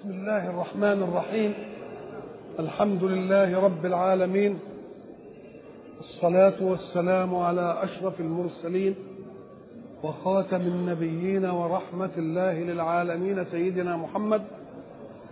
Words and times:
بسم 0.00 0.10
الله 0.10 0.50
الرحمن 0.50 1.02
الرحيم. 1.02 1.54
الحمد 2.58 3.04
لله 3.04 3.60
رب 3.60 3.86
العالمين. 3.86 4.58
الصلاة 6.00 6.62
والسلام 6.62 7.34
على 7.36 7.78
أشرف 7.82 8.20
المرسلين 8.20 8.94
وخاتم 10.02 10.60
النبيين 10.60 11.44
ورحمة 11.44 12.10
الله 12.18 12.60
للعالمين 12.60 13.44
سيدنا 13.44 13.96
محمد 13.96 14.42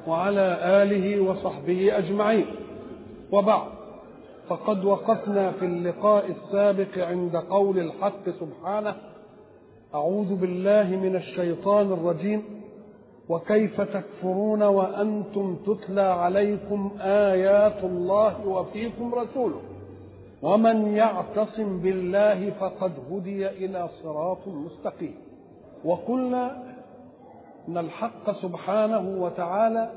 وعلى 0.07 0.59
آله 0.83 1.21
وصحبه 1.21 1.99
أجمعين. 1.99 2.47
وبعد 3.33 3.69
فقد 4.49 4.85
وقفنا 4.85 5.53
في 5.53 5.65
اللقاء 5.65 6.31
السابق 6.31 6.99
عند 6.99 7.37
قول 7.37 7.79
الحق 7.79 8.31
سبحانه 8.41 8.95
أعوذ 9.95 10.35
بالله 10.35 10.97
من 10.97 11.17
الشيطان 11.17 11.93
الرجيم. 11.93 12.58
وكيف 13.29 13.81
تكفرون 13.81 14.63
وأنتم 14.63 15.57
تتلى 15.67 16.01
عليكم 16.01 16.91
آيات 17.01 17.85
الله 17.85 18.47
وفيكم 18.47 19.15
رسوله. 19.15 19.61
ومن 20.43 20.97
يعتصم 20.97 21.79
بالله 21.79 22.51
فقد 22.51 22.93
هدي 23.11 23.49
إلى 23.49 23.89
صراط 24.03 24.49
مستقيم. 24.49 25.15
وقلنا 25.85 26.63
أن 27.69 27.79
الحق 27.79 28.43
سبحانه 28.43 29.23
وتعالى 29.23 29.91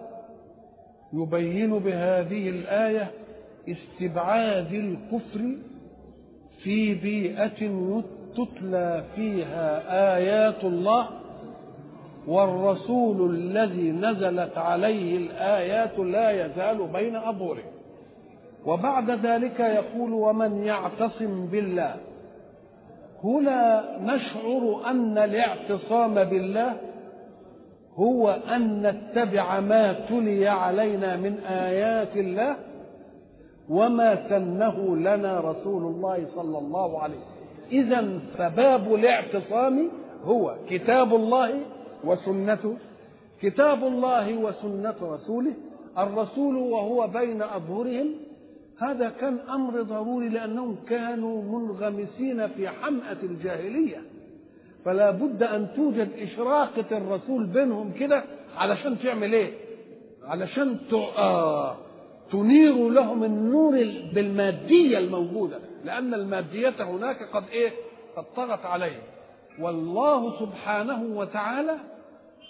يبين 1.14 1.80
بهذه 1.80 2.50
الآية 2.50 3.12
استبعاد 3.70 4.74
الكفر 4.74 5.56
في 6.64 6.94
بيئة 6.94 7.62
تتلى 8.38 9.04
فيها 9.16 9.68
آيات 10.18 10.64
الله 10.64 11.08
والرسول 12.28 13.36
الذي 13.36 13.92
نزلت 13.92 14.58
عليه 14.58 15.18
الآيات 15.18 16.00
لا 16.00 16.46
يزال 16.46 16.88
بين 16.94 17.16
أظهره 17.16 17.64
وبعد 18.66 19.12
ذلك 19.12 19.60
يقول 19.60 20.14
ومن 20.14 20.64
يعتصم 20.64 21.46
بالله. 21.46 21.96
هنا 23.24 23.84
نشعر 24.02 24.82
أن 24.86 25.18
الاعتصام 25.18 26.24
بالله 26.24 26.74
هو 27.96 28.30
أن 28.56 28.82
نتبع 28.82 29.60
ما 29.60 29.94
تلي 29.94 30.48
علينا 30.48 31.16
من 31.16 31.40
آيات 31.40 32.18
الله 32.18 32.56
وما 33.70 34.30
سنه 34.30 34.98
لنا 34.98 35.40
رسول 35.40 35.84
الله 35.84 36.26
صلى 36.36 36.58
الله 36.58 37.02
عليه 37.02 37.16
وسلم. 37.16 37.42
إذا 37.72 38.20
فباب 38.38 38.96
الاعتصام 38.96 39.90
هو 40.24 40.56
كتاب 40.70 41.16
الله 41.16 41.50
وسنته 42.04 42.78
كتاب 43.42 43.84
الله 43.84 44.34
وسنة 44.38 44.96
رسوله 45.02 45.54
الرسول 45.98 46.56
وهو 46.56 47.08
بين 47.08 47.42
أظهرهم. 47.42 48.08
هذا 48.80 49.10
كان 49.10 49.40
أمر 49.40 49.82
ضروري 49.82 50.30
لأنهم 50.30 50.76
كانوا 50.90 51.44
منغمسين 51.60 52.48
في 52.48 52.70
حمأة 52.70 53.18
الجاهلية. 53.24 54.02
فلا 54.86 55.12
بد 55.12 55.44
أن 55.44 55.68
توجد 55.76 56.10
إشراقة 56.20 56.98
الرسول 56.98 57.46
بينهم 57.46 57.92
كده 58.00 58.24
علشان 58.58 59.00
تعمل 59.00 59.34
إيه؟ 59.34 59.52
علشان 60.24 60.78
آه 61.18 61.78
تنير 62.32 62.90
لهم 62.90 63.24
النور 63.24 63.72
بالمادية 64.14 64.98
الموجودة. 64.98 65.60
لأن 65.86 66.14
المادية 66.14 66.76
هناك 66.80 67.24
قد 67.34 67.44
إيه؟ 67.52 67.72
قد 68.18 68.24
طغت 68.36 68.66
عليهم. 68.66 69.02
والله 69.60 70.40
سبحانه 70.40 71.04
وتعالى 71.04 71.78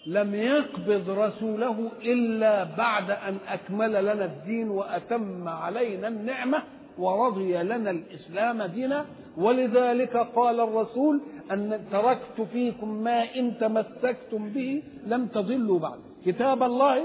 لم 0.06 0.36
يقبض 0.36 1.10
رسوله 1.10 1.92
إلا 2.02 2.64
بعد 2.64 3.12
أن 3.12 3.38
أكمل 3.48 3.92
لنا 4.06 4.26
الدين 4.26 4.70
وأتم 4.70 5.48
علينا 5.48 6.08
النعمة 6.08 6.64
ورضي 6.98 7.64
لنا 7.64 7.92
الإسلام 7.92 8.64
دينا. 8.64 9.06
ولذلك 9.38 10.18
قال 10.18 10.60
الرسول 10.60 11.22
أن 11.52 11.80
تركت 11.92 12.42
فيكم 12.54 13.04
ما 13.04 13.36
إن 13.36 13.58
تمسكتم 13.60 14.50
به 14.50 14.84
لم 15.08 15.26
تضلوا 15.26 15.80
بعد. 15.80 16.00
كتاب 16.26 16.64
الله 16.64 17.04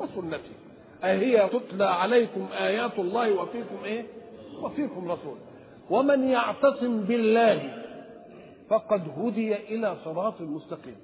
وسنتي. 0.00 0.54
أهي 1.04 1.48
تتلى 1.48 1.84
عليكم 1.84 2.46
آيات 2.60 2.98
الله 2.98 3.32
وفيكم 3.32 3.84
إيه؟ 3.84 4.04
وفيكم 4.62 5.10
رسول. 5.10 5.36
ومن 5.90 6.28
يعتصم 6.28 7.00
بالله 7.00 7.79
فقد 8.70 9.02
هدي 9.18 9.54
إلى 9.56 9.96
صراط 10.04 10.40
مستقيم. 10.40 10.96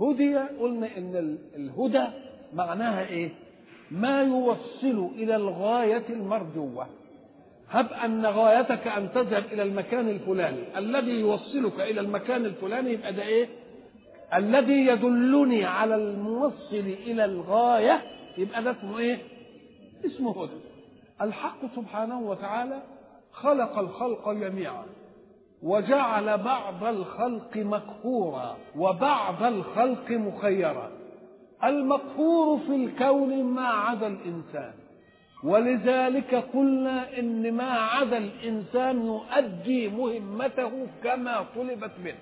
هدي 0.00 0.36
قلنا 0.36 0.96
إن 0.98 1.38
الهدى 1.56 2.04
معناها 2.54 3.06
إيه؟ 3.06 3.30
ما 3.90 4.22
يوصل 4.22 5.10
إلى 5.14 5.36
الغاية 5.36 6.04
المرجوة. 6.08 6.86
هب 7.70 7.92
أن 7.92 8.26
غايتك 8.26 8.86
أن 8.86 9.12
تذهب 9.14 9.44
إلى 9.52 9.62
المكان 9.62 10.08
الفلاني. 10.08 10.78
الذي 10.78 11.20
يوصلك 11.20 11.80
إلى 11.80 12.00
المكان 12.00 12.44
الفلاني 12.44 12.92
يبقى 12.92 13.12
ده 13.12 13.22
إيه؟ 13.22 13.48
الذي 14.34 14.86
يدلني 14.86 15.64
على 15.64 15.94
الموصل 15.94 16.84
إلى 17.06 17.24
الغاية 17.24 18.02
يبقى 18.38 18.62
ده 18.64 18.70
اسمه 18.70 18.98
إيه؟ 18.98 19.18
اسمه 20.06 20.42
هدى. 20.44 20.52
الحق 21.22 21.58
سبحانه 21.76 22.20
وتعالى 22.20 22.82
خلق 23.32 23.78
الخلق 23.78 24.32
جميعا. 24.32 24.84
وجعل 25.62 26.38
بعض 26.38 26.84
الخلق 26.84 27.56
مقهورا 27.56 28.56
وبعض 28.76 29.42
الخلق 29.42 30.10
مخيرا. 30.10 30.90
المقهور 31.64 32.58
في 32.58 32.84
الكون 32.84 33.44
ما 33.44 33.68
عدا 33.68 34.06
الإنسان. 34.06 34.72
ولذلك 35.44 36.34
قلنا 36.34 37.18
إن 37.18 37.52
ما 37.52 37.70
عدا 37.70 38.18
الإنسان 38.18 39.06
يؤدي 39.06 39.88
مهمته 39.88 40.86
كما 41.04 41.44
طلبت 41.56 41.92
منه. 42.04 42.18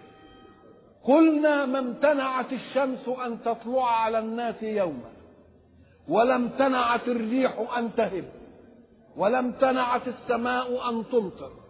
قلنا 1.05 1.67
ما 1.67 1.79
امتنعت 1.79 2.53
الشمس 2.53 3.09
أن 3.27 3.43
تطلع 3.43 3.91
على 3.91 4.19
الناس 4.19 4.63
يوما. 4.63 5.13
ولا 6.09 6.37
امتنعت 6.37 7.09
الريح 7.09 7.77
أن 7.79 7.95
تهب. 7.97 8.25
ولا 9.17 9.39
امتنعت 9.39 10.09
السماء 10.09 10.91
أن 10.91 11.05
تمطر. 11.13 11.62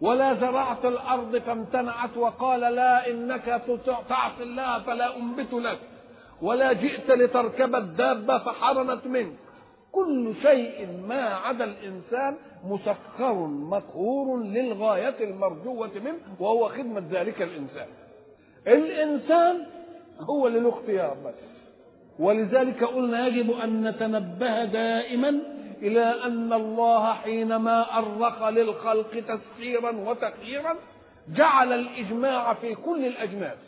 ولا 0.00 0.34
زرعت 0.34 0.84
الأرض 0.84 1.38
فامتنعت 1.38 2.16
وقال 2.16 2.60
لا 2.60 3.10
إنك 3.10 3.62
تعصي 4.08 4.42
الله 4.42 4.78
فلا 4.78 5.16
أنبت 5.16 5.52
لك 5.52 5.78
ولا 6.42 6.72
جئت 6.72 7.10
لتركب 7.10 7.74
الدابة 7.74 8.38
فحرمت 8.38 9.06
منك. 9.06 9.36
كل 9.92 10.34
شيء 10.42 10.88
ما 11.08 11.22
عدا 11.24 11.64
الإنسان 11.64 12.36
مسخر 12.64 13.34
مقهور 13.46 14.42
للغاية 14.42 15.14
المرجوة 15.20 15.90
منه 16.04 16.18
وهو 16.40 16.68
خدمة 16.68 17.02
ذلك 17.10 17.42
الإنسان. 17.42 17.86
الإنسان 18.66 19.66
هو 20.20 20.46
اللي 20.46 20.60
له 20.60 20.70
بس. 21.26 21.34
ولذلك 22.18 22.84
قلنا 22.84 23.26
يجب 23.26 23.50
أن 23.50 23.88
نتنبه 23.88 24.64
دائما 24.64 25.55
إلى 25.82 26.04
أن 26.24 26.52
الله 26.52 27.12
حينما 27.14 27.98
أرخ 27.98 28.42
للخلق 28.48 29.10
تسخيرا 29.28 29.90
وتخييرا 29.96 30.76
جعل 31.28 31.72
الإجماع 31.72 32.54
في 32.54 32.74
كل 32.74 33.06
الأجناس 33.06 33.58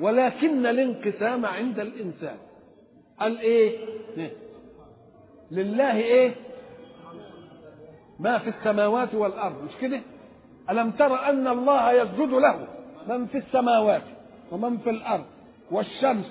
ولكن 0.00 0.66
الانقسام 0.66 1.46
عند 1.46 1.80
الإنسان 1.80 2.36
قال 3.20 3.38
إيه؟ 3.38 3.78
لله 5.50 5.96
إيه؟ 5.96 6.34
ما 8.20 8.38
في 8.38 8.48
السماوات 8.50 9.14
والأرض 9.14 9.62
مش 9.64 9.72
كده؟ 9.80 10.00
ألم 10.70 10.90
تر 10.90 11.28
أن 11.28 11.48
الله 11.48 11.92
يسجد 11.92 12.28
له 12.30 12.66
من 13.08 13.26
في 13.26 13.38
السماوات 13.38 14.02
ومن 14.52 14.78
في 14.78 14.90
الأرض 14.90 15.24
والشمس 15.70 16.26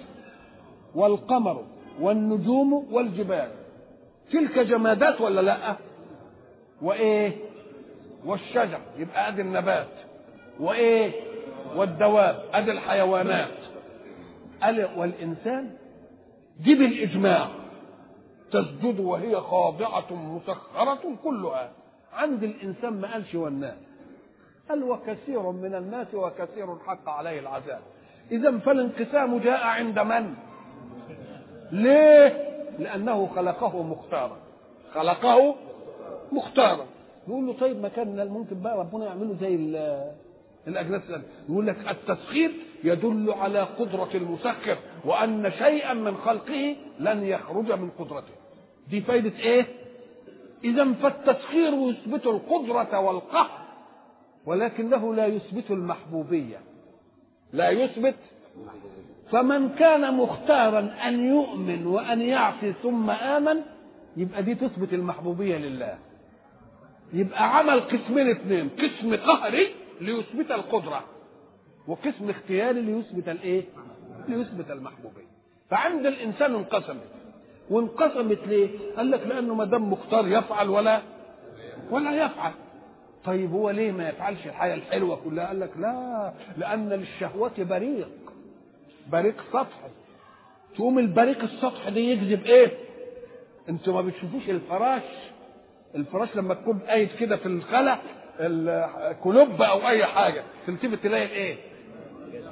والقمر 0.96 1.66
والنجوم 2.00 2.74
والجبال 2.92 3.50
تلك 4.32 4.60
جمادات 4.60 5.22
ولا 5.22 5.42
لا؟ 5.42 5.76
وإيه؟ 6.82 7.32
والشجر 8.26 8.80
يبقى 8.98 9.28
أدي 9.28 9.42
النبات. 9.42 9.88
وإيه؟ 10.60 11.12
والدواب 11.76 12.44
أدي 12.54 12.72
الحيوانات. 12.72 13.58
قال 14.64 14.90
والإنسان 14.98 15.72
دي 16.60 16.76
بالإجماع 16.76 17.48
تسجد 18.52 19.00
وهي 19.00 19.36
خاضعة 19.36 20.14
مسخرة 20.14 21.16
كلها. 21.24 21.72
عند 22.14 22.44
الإنسان 22.44 23.02
ما 23.02 23.14
قالش 23.14 23.36
والناس. 23.36 23.78
قال 24.70 24.84
وكثير 24.84 25.52
من 25.52 25.76
الناس 25.76 26.08
وكثير 26.14 26.76
حق 26.88 27.10
عليه 27.10 27.40
العذاب. 27.40 27.82
إذا 28.32 28.58
فالانقسام 28.58 29.40
جاء 29.40 29.64
عند 29.64 30.00
من؟ 30.00 30.34
ليه؟ 31.72 32.45
لأنه 32.80 33.28
خلقه 33.36 33.84
مختارا. 33.84 34.38
خلقه 34.94 35.56
مختارا. 36.32 36.86
يقول 37.28 37.48
له 37.48 37.54
طيب 37.54 37.82
ما 37.82 37.90
كان 37.90 38.28
ممكن 38.28 38.62
بقى 38.62 38.78
ربنا 38.80 39.06
يعمله 39.06 39.36
زي 39.42 39.56
الأجناس 40.68 41.02
يقول 41.50 41.68
لك 41.68 41.78
التسخير 41.90 42.52
يدل 42.84 43.32
على 43.32 43.60
قدرة 43.60 44.10
المسخر 44.16 44.78
وأن 45.06 45.52
شيئا 45.52 45.94
من 45.94 46.18
خلقه 46.18 46.76
لن 47.00 47.24
يخرج 47.24 47.72
من 47.72 47.90
قدرته. 48.00 48.34
دي 48.90 49.02
فايدة 49.02 49.40
إيه؟ 49.40 49.66
إذا 50.64 50.94
فالتسخير 50.94 51.74
يثبت 51.74 52.26
القدرة 52.26 53.00
والقهر 53.00 53.66
ولكنه 54.46 55.14
لا 55.16 55.26
يثبت 55.26 55.72
المحبوبية. 55.72 56.58
لا 57.54 57.70
يثبت 57.70 58.16
فمن 59.32 59.70
كان 59.70 60.14
مختارا 60.14 60.96
أن 61.08 61.26
يؤمن 61.28 61.88
وأن 61.88 62.22
يعصي 62.22 62.74
ثم 62.84 63.10
آمن 63.10 63.62
يبقى 64.18 64.44
دي 64.44 64.56
تثبت 64.56 64.94
المحبوبية 64.94 65.58
لله. 65.58 65.98
يبقى 67.14 67.58
عمل 67.58 67.80
قسمين 67.80 68.30
اثنين 68.30 68.70
قسم 68.70 69.16
قهري 69.16 69.68
ليثبت 70.02 70.52
القدرة 70.52 71.04
وقسم 71.88 72.30
اختياري 72.30 72.82
ليثبت 72.82 73.30
الإيه؟ 73.30 73.64
ليثبت 74.28 74.72
المحبوبية. 74.72 75.28
فعند 75.70 76.06
الإنسان 76.06 76.56
انقسمت. 76.56 77.08
وانقسمت 77.70 78.40
ليه؟ 78.48 78.70
قال 78.98 79.12
لك 79.12 79.28
لأنه 79.28 79.54
ما 79.56 79.66
دام 79.66 79.92
مختار 79.94 80.28
يفعل 80.28 80.70
ولا 80.70 81.02
ولا 81.92 82.26
يفعل. 82.26 82.52
طيب 83.26 83.52
هو 83.52 83.70
ليه 83.70 83.92
ما 83.92 84.10
يفعلش 84.10 84.46
الحياة 84.48 84.76
الحلوة 84.76 85.16
كلها؟ 85.16 85.48
قال 85.48 85.60
لك 85.60 85.72
لا 85.78 86.34
لأن 86.58 86.90
للشهوه 86.90 87.52
بريق. 87.58 88.10
بريق 89.12 89.36
سطحي 89.54 89.90
تقوم 90.76 91.00
البريق 91.00 91.44
السطحي 91.44 91.92
ده 91.92 92.00
يجذب 92.00 92.46
إيه؟ 92.46 92.72
أنتوا 93.70 93.94
ما 93.94 94.02
بتشوفوش 94.02 94.50
الفراش؟ 94.50 95.04
الفراش 95.96 96.36
لما 96.36 96.54
تكون 96.54 96.80
قايد 96.80 97.10
كده 97.20 97.38
في 97.38 97.46
الخلا 97.46 97.98
الكلوب 98.40 99.62
أو 99.62 99.88
أي 99.88 100.06
حاجة 100.06 100.44
تلتفت 100.68 101.04
تلاقي 101.04 101.28
إيه؟ 101.28 101.56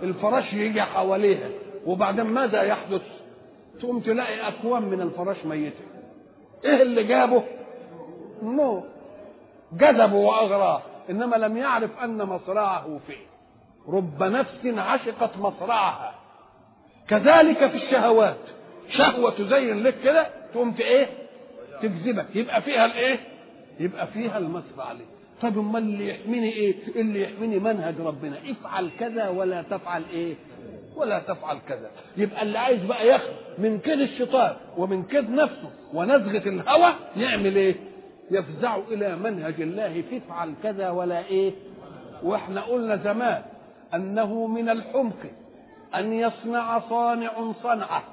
الفراش 0.04 0.54
يجي 0.54 0.82
حواليها. 0.82 1.50
وبعدين 1.86 2.26
ماذا 2.26 2.62
يحدث؟ 2.64 3.02
تقوم 3.80 4.00
تلاقي 4.00 4.48
اكوام 4.48 4.84
من 4.84 5.02
الفراش 5.02 5.46
ميتة. 5.46 5.84
إيه 6.66 6.82
اللي 6.82 7.04
جابه؟ 7.04 7.44
نو 8.44 8.84
جذبه 9.74 10.16
وأغراه. 10.16 10.82
إنما 11.10 11.36
لم 11.36 11.58
يعرف 11.58 12.00
أن 12.04 12.18
مصرعه 12.18 13.00
فيه. 13.08 13.26
رب 13.88 14.24
نفس 14.24 14.66
عشقت 14.66 15.38
مصرعها. 15.38 16.16
كذلك 17.20 17.68
في 17.68 17.78
الشهوات. 17.78 18.38
شهوة 18.90 19.32
تزين 19.32 19.84
لك 19.84 19.96
كده 20.04 20.28
تقوم 20.54 20.76
إيه؟ 20.80 21.08
تجذبك. 21.82 22.26
يبقى 22.36 22.62
فيها 22.62 22.86
الإيه؟ 22.86 23.20
يبقى 23.80 24.08
فيها 24.08 24.38
المصرع 24.38 24.86
عليه. 24.86 25.06
طب 25.42 25.58
أمال 25.60 25.84
اللي 25.84 26.10
يحميني 26.10 26.54
إيه؟ 26.54 26.76
اللي 26.96 27.24
يحميني 27.24 27.60
منهج 27.60 27.96
ربنا. 28.00 28.38
افعل 28.52 28.90
كذا 29.00 29.28
ولا 29.30 29.62
تفعل 29.62 30.04
إيه؟ 30.14 30.34
ولا 30.96 31.20
تفعل 31.20 31.58
كذا. 31.68 31.92
يبقى 32.18 32.42
اللي 32.42 32.60
عايز 32.60 32.84
بقى 32.86 33.08
ياخد 33.08 33.34
من 33.58 33.80
كيد 33.80 34.00
الشيطان 34.00 34.56
ومن 34.78 35.04
كيد 35.04 35.30
نفسه 35.30 35.70
ونزغة 35.94 36.50
الهوى 36.50 36.94
يعمل 37.18 37.56
إيه؟ 37.56 37.76
يفزع 38.32 38.78
إلى 38.92 39.16
منهج 39.16 39.62
الله 39.62 40.04
تفعل 40.12 40.54
كذا 40.64 40.90
ولا 40.90 41.26
إيه؟ 41.26 41.52
وإحنا 42.24 42.62
قلنا 42.62 42.96
زمان 42.96 43.42
أنه 43.94 44.48
من 44.48 44.70
الحمق. 44.70 45.18
أن 45.96 46.14
يصنع 46.14 46.80
صانع 46.80 47.52
صنعة 47.64 48.04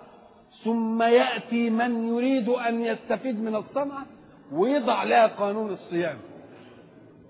ثم 0.65 1.03
يأتي 1.03 1.71
من 1.71 2.09
يريد 2.09 2.49
أن 2.49 2.81
يستفيد 2.85 3.43
من 3.43 3.57
الصنعة 3.57 4.07
ويضع 4.53 5.03
لها 5.03 5.27
قانون 5.27 5.71
الصيانة. 5.73 6.19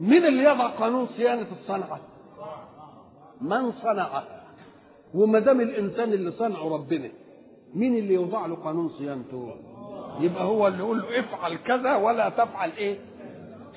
من 0.00 0.25
اللي 0.26 0.44
يضع 0.44 0.67
قانون 0.67 1.06
صيانة 1.17 1.47
الصنعة؟ 1.61 2.00
من 3.41 3.73
صنعها 3.73 4.25
وما 5.14 5.38
دام 5.38 5.61
الإنسان 5.61 6.12
اللي 6.12 6.31
صنعه 6.31 6.75
ربنا 6.75 7.08
مين 7.75 7.96
اللي 7.96 8.14
يوضع 8.14 8.46
له 8.46 8.55
قانون 8.56 8.88
صيانته؟ 8.88 9.55
يبقى 10.20 10.44
هو 10.44 10.69
اللي 10.69 10.79
يقول 10.79 10.99
له 11.00 11.20
افعل 11.20 11.56
كذا 11.56 11.96
ولا 11.96 12.29
تفعل 12.29 12.70
إيه؟ 12.70 12.99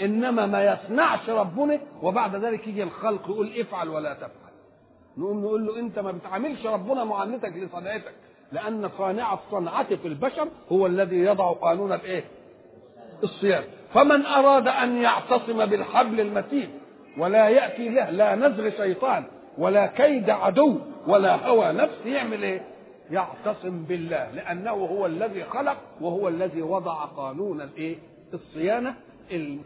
إنما 0.02 0.46
ما 0.46 0.64
يصنعش 0.66 1.30
ربنا 1.30 1.80
وبعد 2.02 2.36
ذلك 2.36 2.68
يجي 2.68 2.84
الخلق 2.84 3.30
يقول 3.30 3.60
افعل 3.60 3.90
ولا 3.90 4.14
تفعل. 4.14 4.43
نقوم 5.18 5.42
نقول 5.42 5.66
له 5.66 5.80
انت 5.80 6.00
ما 6.00 6.12
بتعاملش 6.12 6.66
ربنا 6.66 7.04
معاملتك 7.04 7.54
لصنعتك 7.56 8.14
لأن 8.52 8.90
صانع 8.98 9.34
الصنعة 9.34 9.96
في 9.96 10.08
البشر 10.08 10.48
هو 10.72 10.86
الذي 10.88 11.16
يضع 11.16 11.52
قانون 11.52 11.94
الايه؟ 11.94 12.24
الصيانه 13.24 13.66
فمن 13.94 14.26
أراد 14.26 14.68
أن 14.68 14.98
يعتصم 14.98 15.66
بالحبل 15.66 16.20
المتين 16.22 16.70
ولا 17.18 17.50
يأتي 17.50 17.90
له 17.90 18.10
لا 18.10 18.36
نزغ 18.36 18.70
شيطان 18.70 19.24
ولا 19.58 19.88
كيد 19.88 20.30
عدو 20.30 20.80
ولا 21.08 21.48
هوى 21.48 21.72
نفس 21.72 22.06
يعمل 22.06 22.44
إيه؟ 22.44 22.62
يعتصم 23.12 23.84
بالله 23.84 24.32
لأنه 24.32 24.72
هو 24.72 25.06
الذي 25.06 25.44
خلق 25.44 25.78
وهو 26.02 26.28
الذي 26.28 26.62
وضع 26.62 27.06
قانون 27.06 27.62
الايه؟ 27.62 27.98
الصيانة 28.34 28.96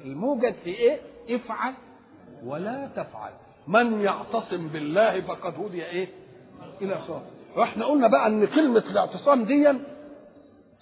الموجد 0.06 0.56
في 0.64 0.70
إيه؟ 0.70 1.00
افعل 1.30 1.74
ولا 2.46 2.90
تفعل. 2.96 3.32
من 3.68 4.02
يعتصم 4.02 4.68
بالله 4.68 5.22
فقد 5.22 5.54
هدي 5.60 5.86
إيه؟ 5.86 6.08
إلى 6.81 7.00
صراط. 7.08 7.22
وإحنا 7.56 7.86
قلنا 7.86 8.08
بقى 8.08 8.28
إن 8.28 8.46
كلمة 8.48 8.84
الاعتصام 8.92 9.44
دي 9.46 9.74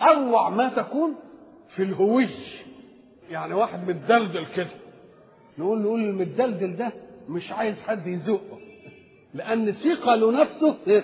أروع 0.02 0.50
ما 0.50 0.70
تكون 0.70 1.16
في 1.76 1.84
الهوي 1.84 2.30
يعني 3.30 3.54
واحد 3.54 3.90
متدلدل 3.90 4.46
كده. 4.56 4.70
نقول 5.58 5.80
نقول 5.82 6.00
المتدلدل 6.04 6.76
ده 6.78 6.92
مش 7.30 7.52
عايز 7.52 7.76
حد 7.88 8.08
يزقه. 8.08 8.60
لأن 9.34 9.72
ثقله 9.72 10.32
نفسه 10.32 10.76
إيه؟ 10.88 11.04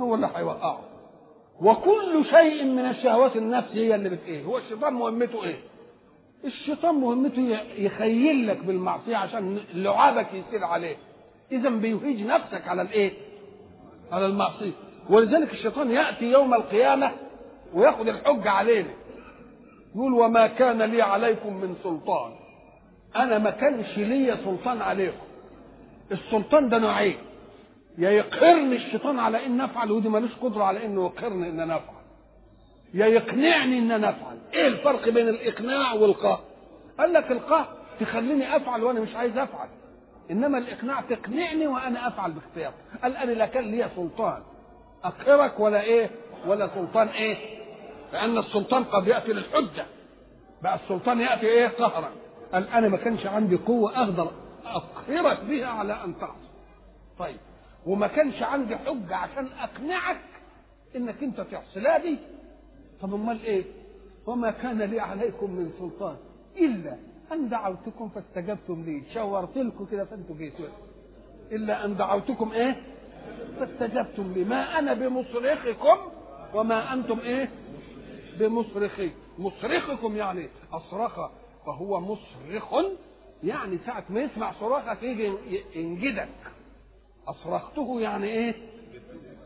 هو 0.00 0.14
اللي 0.14 0.30
هيوقعه. 0.34 0.80
وكل 1.60 2.24
شيء 2.30 2.64
من 2.64 2.78
الشهوات 2.86 3.36
النفس 3.36 3.72
هي 3.72 3.94
اللي 3.94 4.08
بت 4.08 4.24
إيه؟ 4.26 4.44
هو 4.44 4.58
الشيطان 4.58 4.92
مهمته 4.92 5.44
إيه؟ 5.44 5.56
الشيطان 6.44 6.94
مهمته 6.94 7.58
يخيل 7.78 8.46
لك 8.46 8.64
بالمعصية 8.64 9.16
عشان 9.16 9.58
لعابك 9.74 10.26
يسير 10.34 10.64
عليه. 10.64 10.96
إذا 11.52 11.68
بيهيج 11.70 12.22
نفسك 12.22 12.68
على 12.68 12.82
الإيه؟ 12.82 13.12
على 14.12 14.26
المعصية. 14.26 14.72
ولذلك 15.10 15.52
الشيطان 15.52 15.90
يأتي 15.90 16.24
يوم 16.24 16.54
القيامة 16.54 17.12
ويأخذ 17.74 18.08
الحجة 18.08 18.50
علينا. 18.50 18.90
يقول 19.94 20.12
وما 20.12 20.46
كان 20.46 20.82
لي 20.82 21.02
عليكم 21.02 21.56
من 21.56 21.74
سلطان. 21.82 22.32
أنا 23.16 23.38
ما 23.38 23.50
كانش 23.50 23.98
ليا 23.98 24.36
سلطان 24.44 24.82
عليكم. 24.82 25.26
السلطان 26.12 26.68
ده 26.68 26.78
نوعين. 26.78 27.16
يا 27.98 28.10
يقهرني 28.10 28.76
الشيطان 28.76 29.18
على 29.18 29.46
إن 29.46 29.60
أفعل 29.60 29.90
ودي 29.90 30.08
ملوش 30.08 30.34
قدرة 30.42 30.64
على 30.64 30.86
إنه 30.86 31.04
يقهرني 31.04 31.48
إن 31.48 31.60
أنا 31.60 31.76
أفعل. 31.76 31.91
يا 32.94 33.06
يقنعني 33.06 33.78
إن 33.78 33.90
أنا 33.90 34.10
أفعل. 34.10 34.38
إيه 34.54 34.66
الفرق 34.66 35.08
بين 35.08 35.28
الإقناع 35.28 35.92
والقهر 35.92 36.40
قال 36.98 37.12
لك 37.12 37.30
القهر 37.30 37.76
تخليني 38.00 38.56
أفعل 38.56 38.82
وأنا 38.84 39.00
مش 39.00 39.14
عايز 39.14 39.38
أفعل. 39.38 39.68
إنما 40.30 40.58
الإقناع 40.58 41.00
تقنعني 41.00 41.66
وأنا 41.66 42.08
أفعل 42.08 42.32
باختيار 42.32 42.72
قال 43.02 43.16
أنا 43.16 43.30
لا 43.30 43.46
كان 43.46 43.64
لي 43.70 43.88
سلطان. 43.96 44.42
اقهرك 45.04 45.60
ولا 45.60 45.82
إيه؟ 45.82 46.10
ولا 46.46 46.68
سلطان 46.74 47.08
إيه؟ 47.08 47.36
لأن 48.12 48.38
السلطان 48.38 48.84
قد 48.84 49.06
يأتي 49.06 49.32
للحجة. 49.32 49.86
بقى 50.62 50.74
السلطان 50.74 51.20
يأتي 51.20 51.46
إيه؟ 51.46 51.68
قهرا. 51.68 52.10
قال 52.52 52.68
أنا 52.68 52.88
ما 52.88 52.96
كانش 52.96 53.26
عندي 53.26 53.56
قوة 53.56 53.98
أقدر 54.02 54.30
أقهرك 54.66 55.40
بها 55.44 55.66
على 55.66 56.04
أن 56.04 56.18
تعصي. 56.18 56.48
طيب. 57.18 57.36
وما 57.86 58.06
كانش 58.06 58.42
عندي 58.42 58.76
حجة 58.76 59.16
عشان 59.16 59.48
أقنعك 59.60 60.20
إنك 60.96 61.22
أنت 61.22 61.40
تعصي. 61.40 61.80
لا 61.80 61.98
دي 61.98 62.18
طب 63.02 63.14
أمال 63.14 63.44
إيه؟ 63.44 63.64
وما 64.26 64.50
كان 64.50 64.82
لي 64.82 65.00
عليكم 65.00 65.50
من 65.50 65.70
سلطان 65.78 66.16
إلا 66.56 66.96
أن 67.32 67.48
دعوتكم 67.48 68.08
فاستجبتم 68.08 68.82
لي. 68.86 69.02
شاورت 69.14 69.56
لكم 69.58 69.84
كده 69.84 70.04
فأنتوا 70.04 70.36
جيتوا 70.36 70.66
إلا 71.52 71.84
أن 71.84 71.96
دعوتكم 71.96 72.52
إيه؟ 72.52 72.76
فاستجبتم 73.58 74.32
لي. 74.32 74.44
ما 74.44 74.78
أنا 74.78 74.94
بمصرخكم 74.94 75.96
وما 76.54 76.92
أنتم 76.92 77.18
إيه؟ 77.20 77.50
بمصرخي. 78.38 79.10
مصرخكم 79.38 80.16
يعني 80.16 80.48
أصرخ 80.72 81.30
فهو 81.66 82.00
مصرخ. 82.00 82.74
يعني 83.44 83.78
ساعة 83.86 84.04
ما 84.10 84.20
يسمع 84.20 84.52
صراخك 84.60 85.02
يجي 85.02 85.32
ينجدك. 85.76 86.28
أصرخته 87.28 88.00
يعني 88.00 88.26
إيه؟ 88.26 88.54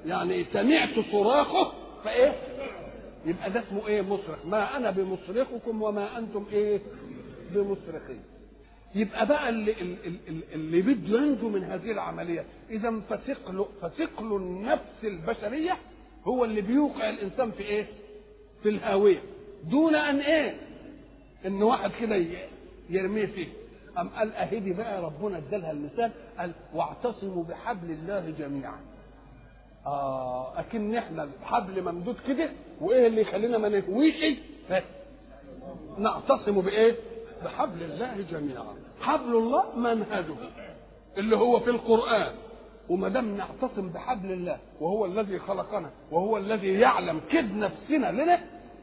يعني 0.06 0.44
سمعت 0.44 0.98
صراخه 1.12 1.72
فإيه؟ 2.04 2.55
يبقى 3.26 3.50
ده 3.50 3.60
اسمه 3.68 3.86
إيه؟ 3.86 4.02
مصرخ، 4.02 4.46
ما 4.46 4.76
أنا 4.76 4.90
بمصرخكم 4.90 5.82
وما 5.82 6.18
أنتم 6.18 6.46
إيه؟ 6.52 6.80
بمصرخين. 7.54 8.20
يبقى 8.94 9.26
بقى 9.26 9.48
اللي 9.48 9.72
اللي, 9.80 10.18
اللي 10.54 10.82
بده 10.82 11.18
ينجو 11.18 11.48
من 11.48 11.64
هذه 11.64 11.90
العملية، 11.90 12.44
إذا 12.70 13.00
فثقل 13.10 13.66
فثقل 13.82 14.36
النفس 14.36 15.04
البشرية 15.04 15.76
هو 16.24 16.44
اللي 16.44 16.60
بيوقع 16.60 17.08
الإنسان 17.10 17.50
في 17.50 17.62
إيه؟ 17.62 17.86
في 18.62 18.68
الهاوية، 18.68 19.22
دون 19.64 19.94
أن 19.94 20.18
إيه؟ 20.20 20.56
إن 21.46 21.62
واحد 21.62 21.90
كده 22.00 22.24
يرميه 22.90 23.26
فيه. 23.26 23.46
أم 23.98 24.08
قال 24.08 24.32
أهدي 24.32 24.72
بقى 24.72 25.02
ربنا 25.02 25.38
ادالها 25.38 25.70
المثال 25.70 26.10
قال 26.38 26.52
واعتصموا 26.74 27.44
بحبل 27.44 27.90
الله 27.90 28.34
جميعا 28.38 28.80
آه 29.86 30.60
أكن 30.60 30.94
إحنا 30.94 31.22
الحبل 31.22 31.82
ممدود 31.82 32.16
كده 32.28 32.50
وإيه 32.80 33.06
اللي 33.06 33.20
يخلينا 33.20 33.58
ما 33.58 33.68
نهويش؟ 33.68 34.38
نعتصم 35.98 36.60
بإيه؟ 36.60 36.96
بحبل 37.44 37.82
الله 37.82 38.24
جميعا. 38.30 38.64
حبل 39.00 39.36
الله 39.36 39.76
منهجه 39.76 40.34
اللي 41.18 41.36
هو 41.36 41.60
في 41.60 41.70
القرآن. 41.70 42.32
وما 42.88 43.08
دام 43.08 43.36
نعتصم 43.36 43.88
بحبل 43.88 44.32
الله 44.32 44.58
وهو 44.80 45.06
الذي 45.06 45.38
خلقنا 45.38 45.90
وهو 46.12 46.36
الذي 46.36 46.68
يعلم 46.80 47.20
كد 47.32 47.54
نفسنا 47.54 48.12
لنا 48.12 48.40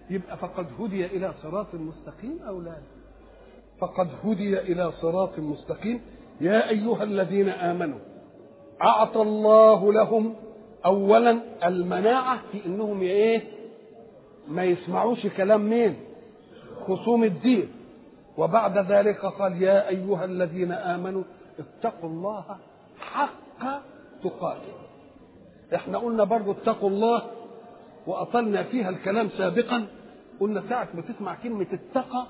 يبقى 0.10 0.38
فقد 0.38 0.68
هدي 0.80 1.06
إلى 1.06 1.34
صراط 1.44 1.68
مستقيم 1.76 2.40
أو 2.48 2.62
لا؟ 2.62 2.76
فقد 3.80 4.10
هدي 4.24 4.60
إلى 4.60 4.92
صراط 4.92 5.40
مستقيم. 5.40 6.02
يا 6.42 6.70
أيها 6.70 7.04
الذين 7.04 7.50
آمنوا 7.50 8.00
أعطى 8.84 9.22
الله 9.22 9.94
لهم 9.94 10.36
اولا 10.86 11.40
المناعة 11.66 12.42
في 12.52 12.66
إنهم 12.66 13.02
إيه 13.02 13.42
ما 14.48 14.64
يسمعوش 14.64 15.28
كلام 15.28 15.70
مين؟ 15.70 15.96
خصوم 16.88 17.24
الدين. 17.24 17.72
وبعد 18.38 18.92
ذلك 18.92 19.26
قال 19.26 19.62
يا 19.62 19.90
أيها 19.90 20.26
الذين 20.26 20.72
آمنوا 20.72 21.24
اتقوا 21.60 22.10
الله 22.10 22.58
حق 23.00 23.82
تقاته. 24.24 24.74
إحنا 25.76 25.98
قلنا 25.98 26.24
برضو 26.24 26.52
اتقوا 26.52 26.90
الله 26.90 27.22
وأطلنا 28.08 28.64
فيها 28.64 28.90
الكلام 28.90 29.30
سابقا. 29.30 29.88
قلنا 30.40 30.64
ساعة 30.70 30.88
ما 30.94 31.02
تسمع 31.02 31.36
كلمة 31.44 31.68
اتقى 31.74 32.26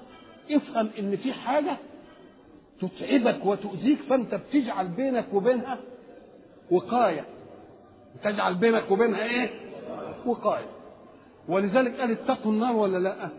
افهم 0.52 0.90
إن 1.00 1.16
في 1.16 1.34
حاجة 1.34 1.78
تتعبك 2.82 3.46
وتؤذيك 3.46 4.00
فأنت 4.10 4.36
بتجعل 4.36 4.88
بينك 4.88 5.26
وبينها 5.34 5.78
وقاية. 6.72 7.26
تجعل 8.24 8.56
بينك 8.56 8.92
وبينها 8.92 9.24
إيه؟ 9.24 9.50
وقاية 10.26 10.66
ولذلك 11.48 12.00
قال 12.00 12.12
اتقوا 12.12 12.52
النار 12.52 12.76
ولا 12.76 12.98
لا؟ 12.98 13.30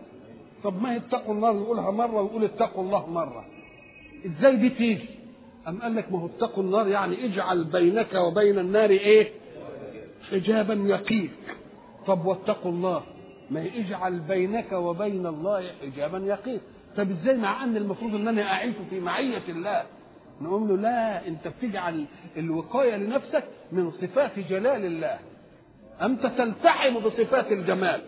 طب 0.63 0.81
ما 0.81 0.93
هي 0.93 0.97
اتقوا 0.97 1.33
النار 1.33 1.53
نقولها 1.53 1.91
مرة 1.91 2.21
ونقول 2.21 2.43
اتقوا 2.43 2.83
الله 2.83 3.09
مرة. 3.09 3.45
إزاي 4.25 4.55
دي 4.55 4.69
تيجي؟ 4.69 5.09
أم 5.67 5.81
قال 5.81 5.95
لك 5.95 6.11
ما 6.11 6.19
هو 6.19 6.25
اتقوا 6.25 6.63
النار 6.63 6.87
يعني 6.87 7.25
اجعل 7.25 7.63
بينك 7.63 8.13
وبين 8.13 8.59
النار 8.59 8.89
إيه؟ 8.89 9.31
حجابا 10.31 10.73
يقيك. 10.73 11.31
طب 12.07 12.25
واتقوا 12.25 12.71
الله. 12.71 13.03
ما 13.51 13.63
يجعل 13.63 14.19
بينك 14.19 14.71
وبين 14.71 15.25
الله 15.25 15.63
حجابا 15.81 16.17
يقيك. 16.17 16.61
طب 16.97 17.11
إزاي 17.11 17.37
مع 17.37 17.63
أن 17.63 17.77
المفروض 17.77 18.15
إن 18.15 18.27
أنا 18.27 18.53
أعيش 18.53 18.75
في 18.89 18.99
معية 18.99 19.41
الله؟ 19.49 19.83
نقول 20.41 20.67
له 20.67 20.75
لا 20.75 21.27
انت 21.27 21.47
بتجعل 21.47 22.05
الوقاية 22.37 22.95
لنفسك 22.95 23.43
من 23.71 23.91
صفات 23.91 24.39
جلال 24.39 24.85
الله. 24.85 25.19
أنت 26.01 26.25
تلتحم 26.25 26.99
بصفات 26.99 27.51
الجمال. 27.51 28.01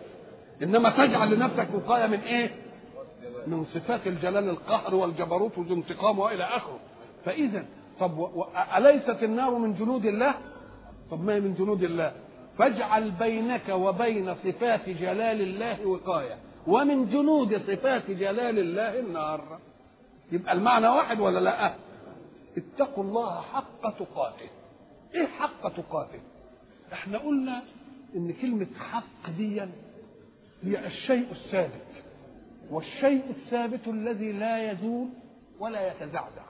إنما 0.62 0.90
تجعل 0.90 1.34
لنفسك 1.34 1.68
وقاية 1.74 2.06
من 2.06 2.20
إيه؟ 2.20 2.50
من 3.46 3.64
صفات 3.74 4.06
الجلال 4.06 4.48
القهر 4.48 4.94
والجبروت 4.94 5.58
والانتقام 5.58 6.18
وإلى 6.18 6.44
آخره. 6.44 6.78
فاذا 7.24 7.64
طب. 8.00 8.28
أليست 8.76 9.22
النار 9.22 9.50
من 9.50 9.74
جنود 9.74 10.06
الله؟ 10.06 10.34
طب 11.10 11.24
ما 11.24 11.34
هي 11.34 11.40
من 11.40 11.54
جنود 11.54 11.82
الله؟ 11.82 12.12
فاجعل 12.58 13.10
بينك 13.10 13.68
وبين 13.68 14.34
صفات 14.34 14.88
جلال 14.88 15.40
الله 15.40 15.86
وقاية. 15.86 16.36
ومن 16.66 17.08
جنود 17.08 17.62
صفات 17.66 18.10
جلال 18.10 18.58
الله 18.58 18.98
النار. 18.98 19.58
يبقى 20.32 20.52
المعنى 20.52 20.88
واحد 20.88 21.20
ولا 21.20 21.38
لأ؟ 21.40 21.74
اتقوا 22.58 23.04
الله 23.04 23.40
حق 23.40 23.98
تقاته. 23.98 24.48
إيه 25.14 25.26
حق 25.26 25.68
تقاته؟ 25.76 26.20
إحنا 26.92 27.18
قلنا 27.18 27.62
إن 28.16 28.32
كلمة 28.32 28.66
حق 28.90 29.30
دي 29.36 29.60
هي 30.62 30.86
الشيء 30.86 31.26
الثابت 31.32 31.86
والشيء 32.70 33.22
الثابت 33.30 33.88
الذي 33.88 34.32
لا 34.32 34.72
يزول 34.72 35.08
ولا 35.60 35.88
يتزعزع. 35.92 36.44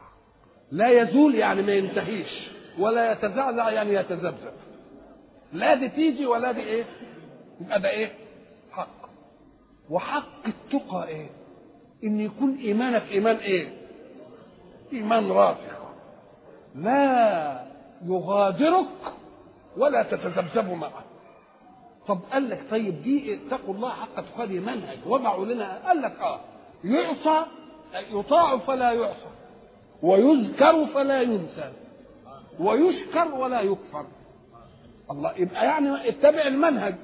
لا 0.73 0.89
يزول 0.89 1.35
يعني 1.35 1.63
ما 1.63 1.73
ينتهيش 1.73 2.51
ولا 2.79 3.13
يتزعزع 3.13 3.71
يعني 3.71 3.95
يتذبذب. 3.95 4.53
لا 5.53 5.75
دي 5.75 5.89
تيجي 5.89 6.27
ولا 6.27 6.53
دي 6.53 6.61
إيه 6.61 6.85
يبقى 7.61 7.81
ده 7.81 7.91
إيه؟ 7.91 8.13
حق. 8.71 9.09
وحق 9.91 10.47
التقى 10.47 11.09
إيه؟ 11.09 11.27
إن 12.05 12.21
يكون 12.21 12.57
إيمانك 12.59 13.03
إيمان 13.11 13.37
إيه؟ 13.37 13.69
إيمان 14.93 15.31
راسخ 15.31 15.78
لا 16.83 17.65
يغادرك 18.07 18.87
ولا 19.77 20.03
تتذبذب 20.03 20.73
معه. 20.73 21.05
طب 22.09 22.19
قال 22.33 22.51
لك 22.51 22.65
طيب 22.71 23.03
دي 23.03 23.35
اتقوا 23.35 23.75
الله 23.75 23.91
حق 23.91 24.15
تقاته 24.15 24.61
منهج 24.61 24.99
وضعوا 25.07 25.47
لنا. 25.47 25.89
قال 25.89 26.03
لك 26.03 26.21
آه 26.21 26.41
يعصى 26.85 27.43
يطاع 28.11 28.59
فلا 28.59 28.93
يعصى 28.93 29.29
ويذكر 30.03 30.87
فلا 30.87 31.23
ينسى 31.23 31.73
ويشكر 32.61 33.35
ولا 33.35 33.61
يكفر. 33.61 34.07
الله 35.11 35.33
يبقى 35.37 35.65
يعني 35.65 36.09
اتبع 36.09 36.43
المنهج 36.47 36.95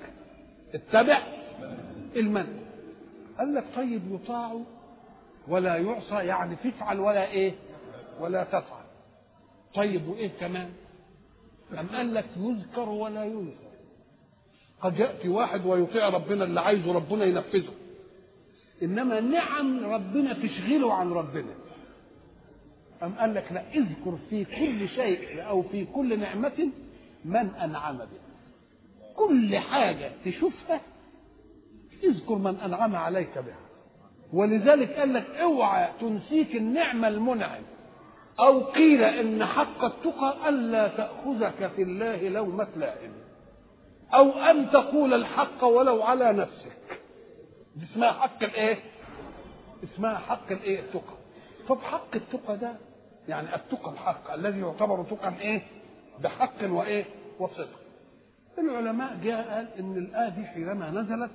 اتبع 0.75 1.19
المنهج. 2.17 2.65
قال 3.39 3.55
لك 3.55 3.65
طيب 3.77 4.03
يطاع 4.15 4.61
ولا 5.49 5.77
يعصى 5.77 6.15
يعني 6.15 6.57
تفعل 6.57 7.01
ولا 7.01 7.27
إيه؟ 7.27 7.55
ولا 8.21 8.45
تفعل. 8.45 8.84
طيب 9.75 10.09
وإيه 10.09 10.31
كمان؟ 10.41 10.71
أم 11.73 11.87
قال 11.87 12.15
لك 12.15 12.27
يذكر 12.37 12.89
ولا 12.89 13.25
ينسى 13.25 13.71
قد 14.81 14.99
يأتي 14.99 15.29
واحد 15.29 15.67
ويطيع 15.67 16.09
ربنا 16.09 16.45
اللي 16.45 16.61
عايزه 16.61 16.93
ربنا 16.93 17.25
ينفذه. 17.25 17.73
إنما 18.83 19.21
نعم 19.21 19.85
ربنا 19.85 20.33
تشغله 20.33 20.95
عن 20.95 21.11
ربنا. 21.11 21.55
أم 23.03 23.15
قال 23.15 23.35
لك 23.35 23.53
لا 23.53 23.71
اذكر 23.75 24.19
في 24.31 24.45
كل 24.45 24.89
شيء 24.89 25.47
أو 25.49 25.63
في 25.63 25.85
كل 25.85 26.21
نعمة 26.21 26.69
من 27.25 27.55
أنعم 27.55 27.97
بها. 27.97 28.25
كل 29.17 29.59
حاجة 29.59 30.13
تشوفها 30.25 30.81
اذكر 32.05 32.35
من 32.35 32.57
أنعم 32.57 32.97
عليك 32.97 33.39
بها. 33.39 33.61
ولذلك 34.33 34.91
قال 34.91 35.15
لك 35.15 35.27
اوعى 35.27 35.89
تنسيك 36.01 36.57
النعمة 36.57 37.09
المنعم 37.09 37.63
أو 38.41 38.61
قيل 38.65 39.05
إن 39.05 39.45
حق 39.45 39.85
التقى 39.85 40.49
ألا 40.49 40.89
تأخذك 40.89 41.71
في 41.77 41.83
الله 41.83 42.29
لومة 42.29 42.69
لائم 42.77 43.13
أو 44.15 44.31
أن 44.33 44.71
تقول 44.71 45.15
الحق 45.15 45.65
ولو 45.65 46.03
على 46.03 46.33
نفسك 46.33 47.01
دي 47.77 47.85
اسمها 47.93 48.13
حق 48.13 48.43
الإيه؟ 48.43 48.79
اسمها 49.85 50.19
حق 50.19 50.53
الإيه؟ 50.53 50.81
التقى 50.81 51.15
طب 51.69 51.79
حق 51.81 52.15
التقى 52.15 52.57
ده 52.57 52.73
يعني 53.29 53.55
التقى 53.55 53.91
الحق 53.93 54.33
الذي 54.33 54.61
يعتبر 54.61 55.05
تقى 55.05 55.39
إيه؟ 55.41 55.63
بحق 56.21 56.55
وإيه؟ 56.63 57.05
وصدق 57.39 57.81
العلماء 58.59 59.17
جاء 59.23 59.49
قال 59.55 59.69
إن 59.79 59.97
الآية 59.97 60.29
دي 60.29 60.45
حينما 60.47 60.91
نزلت 60.91 61.31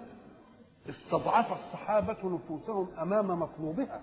استضعف 0.90 1.46
الصحابة 1.52 2.18
نفوسهم 2.24 2.88
أمام 3.02 3.40
مطلوبها 3.40 4.02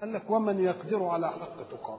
قال 0.00 0.12
لك 0.12 0.30
ومن 0.30 0.64
يقدر 0.64 1.04
على 1.04 1.30
حق 1.30 1.68
تقاه 1.70 1.98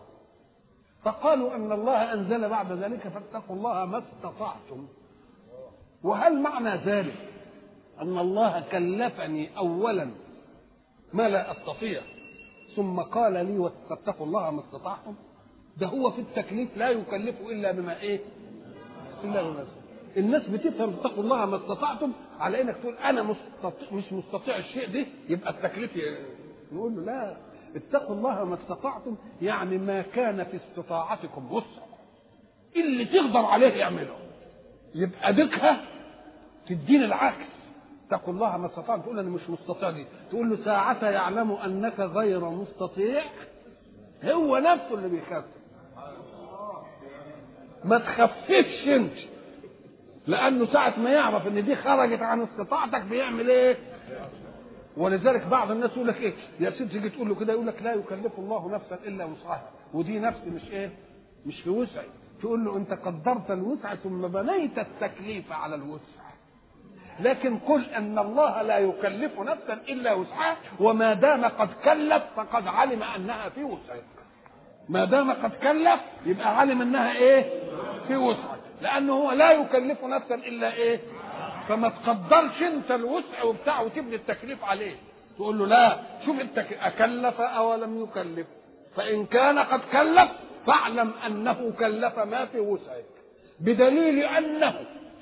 فقالوا 1.03 1.55
أن 1.55 1.72
الله 1.72 2.13
أنزل 2.13 2.50
بعد 2.50 2.72
ذلك 2.72 3.08
فاتقوا 3.08 3.55
الله 3.55 3.86
ما 3.86 3.98
استطعتم. 4.03 4.88
وهل 6.03 6.41
معنى 6.41 6.75
ذلك 6.86 7.29
أن 8.01 8.17
الله 8.17 8.60
كلفني 8.72 9.58
اولا 9.58 10.10
ما 11.13 11.29
لا 11.29 11.51
أستطيع 11.51 12.01
ثم 12.75 13.00
قال 13.00 13.34
لي 13.34 13.72
فاتقوا 13.89 14.25
الله 14.25 14.51
ما 14.51 14.60
استطعتم؟ 14.62 15.15
ده 15.77 15.88
هو 15.88 16.12
في 16.12 16.22
التكليف 16.22 16.77
لا 16.77 16.89
يكلف 16.89 17.36
إلا 17.41 17.72
بما 17.72 18.00
إيه؟ 18.01 18.20
إلا 19.24 19.41
بما 19.41 19.65
الناس 20.17 20.48
بتفهم 20.48 20.89
اتقوا 20.89 21.24
الله 21.24 21.46
ما 21.46 21.58
استطعتم 21.58 22.12
على 22.39 22.62
إنك 22.62 22.77
تقول 22.77 22.93
أنا 22.98 23.24
مستطيع 23.24 23.91
مش 23.93 24.13
مستطيع 24.13 24.58
الشيء 24.58 24.93
ده 24.93 25.05
يبقى 25.29 25.50
التكليف 25.51 25.91
نقول 26.72 26.96
له 26.96 27.01
لا. 27.01 27.38
اتقوا 27.75 28.16
الله 28.16 28.44
ما 28.44 28.56
استطعتم 28.56 29.16
يعني 29.42 29.78
ما 29.78 30.01
كان 30.01 30.44
في 30.44 30.58
استطاعتكم 30.58 31.54
وسع. 31.54 31.82
اللي 32.75 33.06
تقدر 33.06 33.46
عليه 33.46 33.84
اعمله 33.84 34.16
يبقى 34.96 35.34
دقها 35.34 35.82
تدين 36.68 37.04
العكس 37.04 37.46
اتقوا 38.08 38.34
الله 38.34 38.58
ما 38.58 38.68
استطعتم. 38.68 39.01
تقول 39.01 39.20
أنا 39.20 39.30
مش 39.30 39.50
مستطيع 39.50 39.90
دي. 39.90 40.06
تقول 40.30 40.50
له 40.50 40.66
ساعة 40.66 41.10
يعلم 41.10 41.51
أنك 41.51 42.00
غير 42.00 42.50
مستطيع. 42.50 43.22
هو 44.24 44.58
نفسه 44.58 44.94
اللي 44.94 45.10
بيخفف 45.10 45.46
ما 47.84 47.98
تخففش 47.98 48.88
أنت. 48.88 49.13
لأنه 50.28 50.66
ساعة 50.74 51.00
ما 51.00 51.10
يعرف 51.10 51.48
إن 51.48 51.66
دي 51.66 51.75
خرجت 51.75 52.22
عن 52.22 52.42
استطاعتك 52.42 53.01
بيعمل 53.01 53.50
إيه؟ 53.50 53.78
ولذلك 54.98 55.45
بعض 55.45 55.71
الناس 55.71 55.91
يقول 55.91 56.07
لك 56.07 56.17
إيه؟ 56.21 56.33
يا 56.60 56.69
سيدي 56.69 56.89
تيجي 56.93 57.10
تقول 57.10 57.29
له 57.29 57.36
كده 57.36 57.53
يقول 57.53 57.67
لك 57.67 57.81
لا 57.83 57.93
يكلف 57.93 58.39
الله 58.39 58.69
نفسا 58.71 59.00
إلا 59.07 59.25
وسعها. 59.25 59.69
ودي 59.93 60.19
نفس 60.19 60.39
مش 60.48 60.63
إيه؟ 60.71 60.89
مش 61.45 61.62
في 61.62 61.69
وسعي. 61.69 62.07
تقول 62.41 62.65
له 62.65 62.77
أنت 62.77 62.93
قدرت 62.93 63.51
الوسع 63.51 63.95
ثم 63.95 64.27
بنيت 64.27 64.79
التكليف 64.79 65.51
على 65.51 65.75
الوسع. 65.75 66.21
لكن 67.19 67.57
قل 67.60 67.86
أن 67.86 68.19
الله 68.19 68.62
لا 68.62 68.77
يكلف 68.77 69.39
نفسا 69.39 69.74
إلا 69.74 70.13
وسعها 70.13 70.57
وما 70.79 71.13
دام 71.13 71.45
قد 71.45 71.69
كلف 71.86 72.24
فقد 72.36 72.67
علم 72.67 73.03
أنها 73.03 73.50
في 73.50 73.63
وسعك 73.63 74.03
ما 74.89 75.05
دام 75.05 75.31
قد 75.31 75.51
كلف 75.51 76.00
يبقى 76.25 76.57
علم 76.60 76.81
أنها 76.81 77.12
إيه؟ 77.17 77.45
في 78.07 78.15
وسعك 78.15 78.60
لأنه 78.81 79.13
هو 79.13 79.31
لا 79.31 79.51
يكلف 79.51 80.03
نفسا 80.03 80.36
إلا 80.36 80.74
إيه؟ 80.74 81.00
فما 81.70 81.89
تقدرش 81.89 82.62
انت 82.62 82.91
الوسع 82.91 83.44
وبتاع 83.44 83.82
وتبني 83.82 84.15
التكليف 84.15 84.63
عليه. 84.63 84.96
تقول 85.38 85.60
له 85.60 85.65
لا 85.65 86.00
شوف 86.25 86.39
انت 86.39 86.58
أكلف 86.82 87.41
أو 87.41 87.75
لم 87.75 88.03
يكلف. 88.03 88.48
فإن 88.96 89.25
كان 89.25 89.60
قد 89.60 89.80
كلف 89.91 90.30
فاعلم 90.68 91.12
أنه 91.27 91.74
كلف 91.80 92.20
ما 92.20 92.46
في 92.46 92.60
وسعك 92.60 93.06
بدليل 93.60 94.20
أنه 94.24 94.74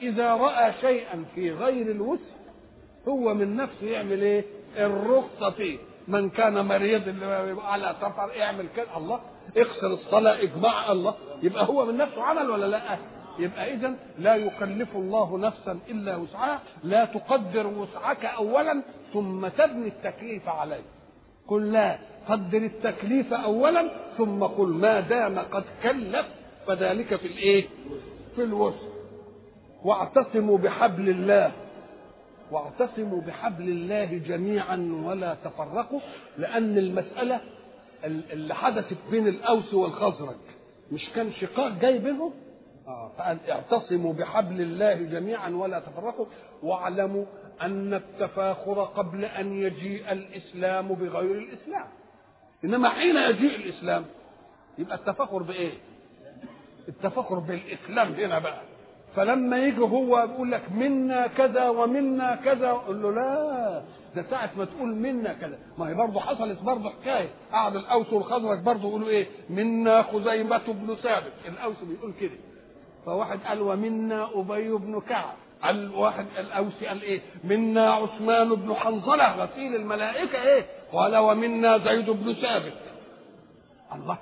إذا 0.01 0.34
رأى 0.34 0.74
شيئا 0.81 1.25
في 1.36 1.51
غير 1.51 1.91
الوسع 1.91 2.36
هو 3.08 3.34
من 3.34 3.55
نفسه 3.55 3.88
يعمل 3.88 4.22
إيه؟ 4.22 4.46
الرخصة 4.77 5.50
فيه. 5.50 5.77
من 6.08 6.29
كان 6.29 6.65
مريض 6.65 7.24
على 7.63 7.96
سفر 8.01 8.41
اعمل 8.41 8.65
كده 8.75 8.98
الله 8.98 9.19
اكسر 9.58 9.88
الصلاة 9.88 10.41
اجماع 10.41 10.91
الله 10.91 11.15
يبقى 11.43 11.65
هو 11.65 11.86
من 11.86 11.98
نفسه 11.98 12.24
عمل 12.24 12.50
ولا 12.50 12.65
لا؟ 12.65 12.98
يبقى 13.39 13.74
اذا 13.74 13.93
لا 14.19 14.36
يكلف 14.36 14.96
الله 14.96 15.38
نفسا 15.38 15.79
إلا 15.89 16.15
وسعها 16.15 16.62
لا 16.84 17.05
تقدر 17.05 17.67
وسعك 17.67 18.25
اولا 18.25 18.84
ثم 19.13 19.48
تبني 19.48 19.88
التكليف 19.88 20.50
عليه 20.50 20.81
قل 21.48 21.72
لا 21.72 22.00
قدر 22.29 22.58
التكليف 22.58 23.34
اولا 23.34 23.89
ثم 24.17 24.43
قل 24.43 24.67
ما 24.67 25.00
دام 25.00 25.39
قد 25.39 25.63
كلف. 25.84 26.25
فذلك 26.67 27.15
في 27.15 27.27
الإيه؟ 27.27 27.65
في 28.36 28.43
الوسع. 28.43 28.88
واعتصموا 29.84 30.58
بحبل 30.58 31.10
الله. 31.10 31.51
واعتصموا 32.51 33.22
بحبل 33.22 33.69
الله 33.69 34.05
جميعا 34.05 35.01
ولا 35.05 35.36
تفرقوا 35.43 36.00
لأن 36.38 36.77
المسألة 36.77 37.39
اللي 38.05 38.55
حدثت 38.55 38.98
بين 39.12 39.27
الأوس 39.27 39.74
والخزرج 39.74 40.36
مش 40.91 41.10
كان 41.15 41.31
شقاق 41.31 41.72
جاي 41.81 42.00
بينهم؟ 42.00 42.34
فقال 42.89 43.38
اعتصموا 43.50 44.13
بحبل 44.13 44.62
الله 44.62 44.93
جميعا 44.93 45.50
ولا 45.50 45.79
تفرقوا 45.79 46.25
واعلموا 46.63 47.25
أن 47.62 47.93
التفاخر 47.93 48.84
قبل 48.84 49.25
أن 49.25 49.53
يجيء 49.53 50.12
الإسلام 50.12 50.88
بغير 50.88 51.38
الإسلام. 51.38 51.86
إنما 52.65 52.89
حين 52.89 53.15
يجيء 53.17 53.55
الإسلام 53.55 54.05
يبقى 54.77 54.96
التفاخر 54.96 55.43
بإيه؟ 55.43 55.72
التفاخر 56.88 57.39
بالإسلام 57.39 58.13
هنا 58.13 58.39
بقى. 58.39 58.62
فلما 59.15 59.58
يجي 59.58 59.81
هو 59.81 60.17
يقول 60.19 60.51
لك 60.51 60.72
منا 60.72 61.27
كذا 61.27 61.69
ومنا 61.69 62.36
كذا 62.36 62.72
قول 62.72 63.01
له 63.01 63.12
لا 63.12 63.84
ده 64.15 64.25
ساعة 64.29 64.50
ما 64.58 64.65
تقول 64.65 64.96
منا 64.96 65.34
كذا. 65.34 65.60
ما 65.77 65.89
هي 65.89 65.93
برضه 65.93 66.19
حصلت 66.19 66.62
برضه 66.62 66.89
حكاية. 66.89 67.29
قعد 67.51 67.75
الأوس 67.75 68.13
والخزرج 68.13 68.60
برضه 68.60 68.88
يقولوا 68.88 69.10
إيه؟ 69.10 69.27
منا 69.50 70.01
خزيمة 70.03 70.67
بن 70.67 70.96
ثابت. 70.96 71.31
الأوس 71.48 71.75
بيقول 71.84 72.13
كده. 72.22 72.38
فواحد 73.06 73.39
قال 73.48 73.62
ومنا 73.62 74.29
أبي 74.36 74.70
بن 74.72 75.01
كعب. 75.10 75.34
قال 75.63 75.96
واحد 75.96 76.25
الأوسي 76.39 76.86
قال 76.88 77.01
إيه؟ 77.01 77.22
منا 77.44 77.91
عثمان 77.91 78.50
بن 78.50 78.74
حنظلة. 78.74 79.36
غسيل 79.46 79.75
الملائكة 79.75 80.41
إيه؟ 80.41 80.65
قال 80.94 81.18
ومنا 81.18 81.77
زيد 81.77 82.10
بن 82.10 82.34
ثابت. 82.34 82.74
الله 83.96 84.18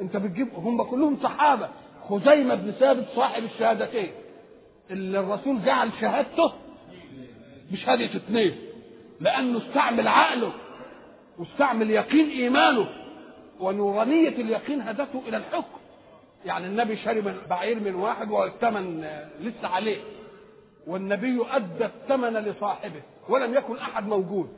أنت 0.00 0.16
بتجيب 0.16 0.54
هم 0.54 0.82
كلهم 0.82 1.18
صحابة. 1.22 1.68
خزيمة 2.08 2.54
بن 2.54 2.70
ثابت 2.70 3.06
صاحب 3.16 3.44
الشهادتين. 3.44 4.10
اللي 4.90 5.20
الرسول 5.20 5.62
جعل 5.64 5.90
شهادته 6.00 6.52
بشهادة 7.70 8.04
اثنين 8.04 8.56
لأنه 9.20 9.58
استعمل 9.58 10.08
عقله 10.08 10.52
واستعمل 11.38 11.90
يقين 11.90 12.30
إيمانه. 12.30 12.88
ونورانية 13.60 14.28
اليقين 14.28 14.80
هدته 14.80 15.22
إلى 15.28 15.36
الحكم. 15.36 15.78
يعني 16.46 16.66
النبي 16.66 16.96
شرب 16.96 17.34
بعير 17.50 17.80
من 17.80 17.94
واحد 17.94 18.30
والثمن 18.30 19.00
لسه 19.40 19.68
عليه. 19.68 20.00
والنبي 20.86 21.46
أدى 21.50 21.84
الثمن 21.84 22.32
لصاحبه 22.32 23.02
ولم 23.28 23.54
يكن 23.54 23.76
أحد 23.76 24.06
موجود. 24.06 24.48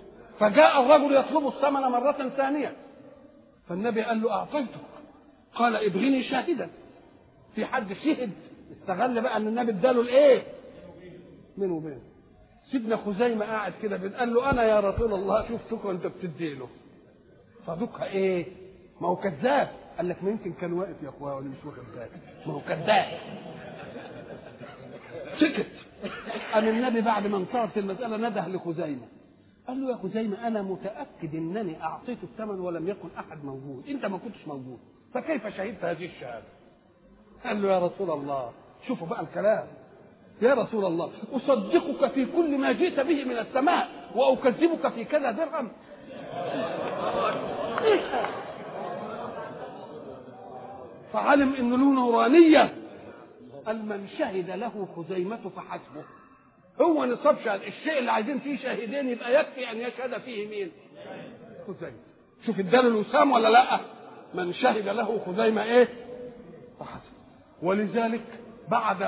فجاء 0.40 0.82
الرجل 0.82 1.16
يطلب 1.16 1.46
الثمن 1.46 1.80
مرة 1.80 2.28
ثانية. 2.36 2.76
فالنبي 3.68 4.00
قال 4.02 4.22
له 4.22 4.32
أعطيتك. 4.32 4.80
قال 5.54 5.76
ابغني 5.76 6.22
شاهدا. 6.22 6.70
في 7.54 7.64
حد 7.66 7.92
شهد. 7.92 8.30
استغل 8.72 9.20
بقى 9.20 9.36
أن 9.36 9.46
النبي 9.48 9.72
اداله 9.72 10.00
الإيه؟ 10.00 10.42
منه 11.56 11.74
وبينه 11.74 12.00
سيدنا 12.70 12.96
خزيمة 12.96 13.46
قاعد 13.46 13.72
كده 13.82 14.18
قال 14.18 14.34
له 14.34 14.50
أنا 14.50 14.62
يا 14.62 14.80
رسول 14.80 15.12
الله 15.14 15.48
شفتك 15.48 15.84
وأنت 15.84 16.06
بتديله. 16.06 16.68
صدقها 17.66 18.06
إيه؟ 18.06 18.46
ما 19.00 19.08
هو 19.08 19.16
كذاب. 19.16 19.68
قال 19.98 20.08
لك 20.08 20.24
ما 20.24 20.30
يمكن 20.30 20.52
كان 20.52 20.72
واقف 20.72 21.02
يا 21.02 21.08
أخويا 21.08 21.32
وأنا 21.32 21.48
مش 21.48 21.64
واخد 21.64 21.82
بالي 21.94 22.08
ما 22.46 22.52
هو 22.52 22.60
كذاب 22.60 23.06
سكت. 25.38 25.66
قام 26.52 26.68
النبي 26.68 27.00
بعد 27.00 27.26
ما 27.26 27.36
انتهت 27.36 27.78
المسألة 27.78 28.16
نده 28.16 28.48
لخزيمة. 28.48 29.06
قال 29.68 29.80
له 29.82 29.90
يا 29.90 29.96
خزيمة 29.96 30.46
أنا 30.46 30.62
متأكد 30.62 31.34
إنني 31.34 31.82
أعطيت 31.82 32.18
الثمن 32.22 32.60
ولم 32.60 32.88
يكن 32.88 33.08
أحد 33.18 33.44
موجود. 33.44 33.84
أنت 33.88 34.06
ما 34.06 34.18
كنتش 34.18 34.46
موجود. 34.46 34.78
فكيف 35.14 35.46
شهدت 35.46 35.84
هذه 35.84 36.06
الشهادة؟ 36.06 36.46
قال 37.44 37.62
له 37.62 37.72
يا 37.72 37.78
رسول 37.78 38.10
الله 38.10 38.52
شوفوا 38.88 39.06
بقى 39.06 39.20
الكلام. 39.20 39.66
يا 40.42 40.54
رسول 40.54 40.84
الله 40.84 41.10
أصدقك 41.32 42.10
في 42.12 42.26
كل 42.26 42.58
ما 42.58 42.72
جئت 42.72 43.00
به 43.00 43.24
من 43.24 43.38
السماء 43.38 43.88
وأكذبك 44.14 44.88
في 44.88 45.04
كذا 45.04 45.30
درهم. 45.30 45.70
فعلم 51.12 51.54
أن 51.54 51.70
له 51.70 51.94
نورانية. 51.94 52.74
قال 53.66 53.84
من 53.84 54.08
شهد 54.18 54.50
له 54.50 54.88
خزيمة 54.96 55.50
فحسبه. 55.56 56.04
هو 56.80 57.04
نصاب 57.04 57.36
شهد. 57.44 57.62
الشيء 57.62 57.98
اللي 57.98 58.10
عايزين 58.10 58.38
فيه 58.38 58.56
شاهدين 58.56 59.08
يبقى 59.08 59.40
يكفي 59.40 59.70
أن 59.70 59.76
يشهد 59.76 60.20
فيه 60.20 60.48
مين؟ 60.48 60.70
خزيمة. 61.68 61.98
شوف 62.46 62.58
اداله 62.58 62.88
الوسام 62.88 63.32
ولا 63.32 63.48
لأ؟ 63.48 63.80
من 64.34 64.52
شهد 64.52 64.88
له 64.88 65.20
خزيمة 65.26 65.62
إيه؟ 65.62 65.88
فحسب 66.80 67.12
ولذلك 67.62 68.24
بعد 68.70 69.02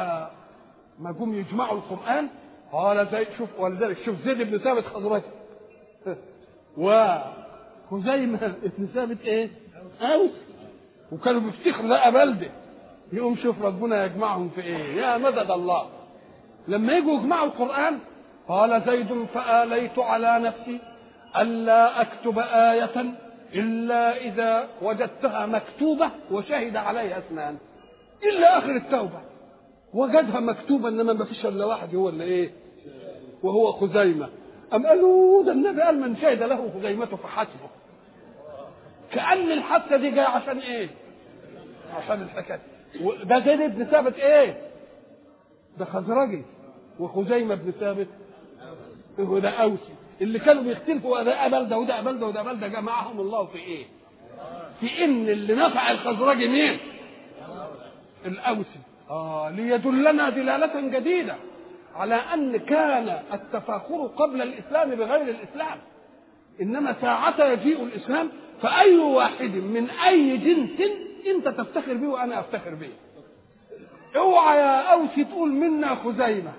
ما 0.99 1.13
جم 1.13 1.35
يجمعوا 1.35 1.79
القرآن 1.79 2.29
قال 2.73 3.09
زي 3.13 3.27
شوف 3.39 3.49
ولذلك 3.59 3.99
شوف 4.05 4.17
زيد 4.25 4.43
بن 4.43 4.59
ثابت 4.59 4.85
خزرجي 4.87 5.25
وخزيمة 7.91 8.55
بن 8.79 8.87
ثابت 8.95 9.21
إيه؟ 9.21 9.51
أوس. 10.01 10.31
وكانوا 11.13 11.41
بيفتخروا 11.41 11.89
لقى 11.89 12.13
بلده 12.13 12.51
يقوم 13.13 13.37
شوف 13.37 13.63
ربنا 13.63 14.05
يجمعهم 14.05 14.49
في 14.49 14.61
إيه؟ 14.61 14.95
يا 14.97 15.19
مدد 15.19 15.51
الله. 15.51 15.87
لما 16.69 16.93
يجوا 16.93 17.15
يجمعوا 17.15 17.47
القرآن 17.47 17.99
قال 18.49 18.83
زيد 18.87 19.27
فآليت 19.35 19.99
على 19.99 20.39
نفسي 20.39 20.79
ألا 21.41 22.01
أكتب 22.01 22.39
آية 22.39 23.15
إلا 23.55 24.17
إذا 24.17 24.69
وجدتها 24.83 25.47
مكتوبة 25.47 26.11
وشهد 26.31 26.77
عليها 26.77 27.19
اثنان 27.19 27.57
إلا 28.23 28.59
آخر 28.59 28.77
التوبة. 28.77 29.21
وجدها 29.95 30.41
مكتوبة 30.41 30.89
إنما 30.89 31.13
ما 31.13 31.25
فيش 31.25 31.47
إلا 31.47 31.65
واحد 31.65 31.95
هو 31.95 32.09
اللي 32.09 32.25
إيه؟ 32.25 32.51
وهو 33.43 33.73
خزيمة. 33.73 34.29
أم 34.75 34.87
قالوا 34.87 35.45
ده 35.45 35.53
النبي 35.53 35.83
قال 35.83 36.01
من 36.01 36.17
شهد 36.17 36.43
له 36.43 36.71
خزيمة 36.79 37.07
فحسبه 37.07 37.71
كأن 39.13 39.53
الحادثة 39.53 39.97
دي 39.97 40.11
جاية 40.11 40.27
عشان 40.27 40.59
إيه؟ 40.59 40.89
عشان 41.97 42.23
الحكاية 42.23 42.61
ده 43.25 43.39
زيد 43.41 43.79
بن 43.79 43.85
ثابت 43.85 44.15
إيه؟ 44.19 44.61
ده 45.79 45.85
خزرجي 45.85 46.43
وخزيمة 47.01 47.55
بن 47.55 47.71
ثابت 47.81 48.09
هو 49.21 49.39
ده 49.39 49.51
أوسي 49.51 49.95
اللي 50.21 50.39
كانوا 50.39 50.63
بيختلفوا 50.63 51.23
ده 51.23 51.49
بلده 51.49 51.79
وده 51.79 52.01
بلده 52.01 52.27
وده 52.27 52.43
بلده 52.43 52.69
جمعهم 52.69 53.21
الله 53.21 53.47
في 53.47 53.59
إيه؟ 53.59 53.85
في 54.81 55.05
إن 55.05 55.29
اللي 55.29 55.55
نفع 55.55 55.91
الخزرجي 55.91 56.49
مين؟ 56.49 56.79
الأوسي 58.27 58.81
آه 59.11 59.51
ليدلنا 59.51 60.31
دلالة 60.31 60.81
جديدة 60.99 61.35
على 61.95 62.15
أن 62.15 62.57
كان 62.57 63.23
التفاخر 63.33 64.07
قبل 64.17 64.43
الإسلام 64.43 64.91
بغير 64.95 65.23
الإسلام 65.29 65.79
إنما 66.63 66.97
ساعة 67.01 67.45
يجيء 67.45 67.85
الإسلام 67.85 68.29
فأي 68.63 68.97
واحد 68.97 69.55
من 69.55 69.91
أي 69.91 70.37
جنس 70.37 70.91
أنت 71.27 71.49
تفتخر 71.49 71.95
به 71.95 72.09
وأنا 72.09 72.41
أفتخر 72.41 72.75
به. 72.75 72.91
اوعى 74.17 74.59
يا 74.59 74.93
اوسي 74.93 75.25
تقول 75.25 75.53
منا 75.53 75.95
خزيمة. 75.95 76.53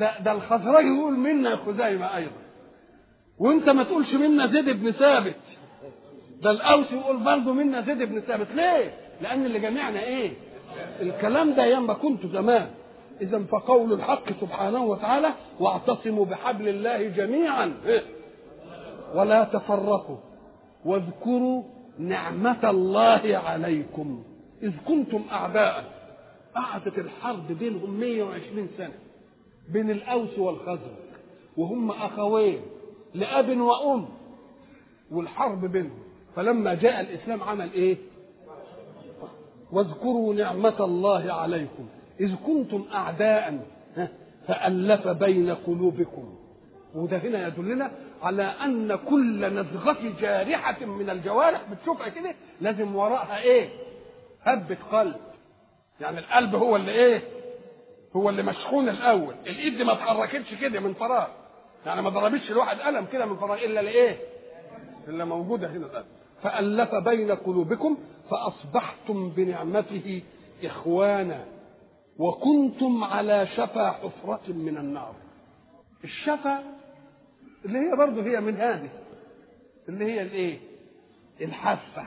ده 0.00 0.18
ده 0.18 0.32
الخزرجي 0.32 0.88
يقول 0.88 1.12
منا 1.12 1.56
خزيمة 1.56 2.16
أيضا. 2.16 2.42
وأنت 3.38 3.68
ما 3.68 3.82
تقولش 3.82 4.14
منا 4.14 4.46
زيد 4.46 4.82
بن 4.82 4.90
ثابت. 4.90 5.36
ده 6.42 6.50
الأوس 6.50 6.92
يقول 6.92 7.16
برضه 7.16 7.52
منا 7.52 7.80
زيد 7.80 8.02
بن 8.02 8.20
ثابت. 8.20 8.46
ليه؟ 8.54 8.94
لأن 9.20 9.46
اللي 9.46 9.58
جمعنا 9.58 10.02
إيه؟ 10.02 10.32
الكلام 11.00 11.54
ده 11.54 11.62
أيام 11.62 11.86
ما 11.86 11.94
كنت 11.94 12.26
زمان. 12.26 12.70
اذا 13.20 13.38
فقول 13.50 13.92
الحق 13.92 14.32
سبحانه 14.40 14.84
وتعالى 14.84 15.32
واعتصموا 15.60 16.24
بحبل 16.24 16.68
الله 16.68 17.02
جميعا. 17.02 17.74
ولا 19.14 19.44
تفرقوا. 19.44 20.16
واذكروا 20.84 21.62
نعمة 21.98 22.70
الله 22.70 23.40
عليكم. 23.44 24.22
إذ 24.62 24.72
كنتم 24.88 25.22
أعداء 25.32 25.84
قعدت 26.54 26.98
الحرب 26.98 27.52
بينهم 27.52 28.00
120 28.00 28.68
سنة. 28.78 28.94
بين 29.68 29.90
الأوس 29.90 30.38
والخزرج. 30.38 31.02
وهم 31.56 31.90
أخوين 31.90 32.60
لأب 33.14 33.60
وأم. 33.60 34.08
والحرب 35.10 35.64
بينهم. 35.64 36.02
فلما 36.36 36.74
جاء 36.74 37.00
الإسلام 37.00 37.42
عمل 37.42 37.72
إيه؟ 37.72 37.96
واذكروا 39.72 40.34
نعمة 40.34 40.84
الله 40.84 41.32
عليكم. 41.32 41.86
إذ 42.20 42.34
كنتم 42.46 42.84
أعداء. 42.94 43.66
فألف 44.46 45.08
بين 45.08 45.50
قلوبكم. 45.50 46.34
وده 46.94 47.18
هنا 47.18 47.46
يدلنا 47.46 47.90
على 48.22 48.42
أن 48.42 48.96
كل 48.96 49.54
نزغة 49.54 49.98
جارحة 50.20 50.84
من 50.84 51.10
الجوارح 51.10 51.60
بتشوفها 51.72 52.08
كده 52.08 52.34
لازم 52.60 52.96
وراءها 52.96 53.38
إيه؟ 53.42 53.68
هبة 54.42 54.76
قلب 54.92 55.16
يعني 56.00 56.18
القلب 56.18 56.54
هو 56.54 56.76
اللي 56.76 56.92
إيه؟ 56.92 57.22
هو 58.16 58.28
اللي 58.30 58.42
مشحون 58.42 58.88
الأول 58.88 59.34
الإيد 59.46 59.82
ما 59.82 59.92
اتحركتش 59.92 60.54
كده 60.54 60.80
من 60.80 60.94
فراغ 60.94 61.26
يعني 61.86 62.02
ما 62.02 62.10
ضربتش 62.10 62.50
الواحد 62.50 62.80
قلم 62.80 63.06
كده 63.12 63.26
من 63.26 63.36
فراغ 63.36 63.64
إلا 63.64 63.80
لإيه؟ 63.82 64.16
إلا 65.08 65.24
موجودة 65.24 65.68
هنا 65.70 65.86
القلب 65.86 66.06
فألف 66.42 66.94
بين 66.94 67.30
قلوبكم 67.32 67.98
فأصبحتم 68.30 69.28
بنعمته 69.30 70.22
إخوانا 70.64 71.44
وكنتم 72.18 73.04
على 73.04 73.46
شفا 73.46 73.90
حفرة 73.90 74.40
من 74.52 74.76
النار 74.76 75.14
الشفا 76.04 76.62
اللي 77.64 77.78
هي 77.78 77.96
برضه 77.96 78.22
هي 78.22 78.40
من 78.40 78.56
هذه 78.56 78.90
اللي 79.88 80.04
هي 80.04 80.22
الإيه؟ 80.22 80.58
الحافة. 81.40 82.06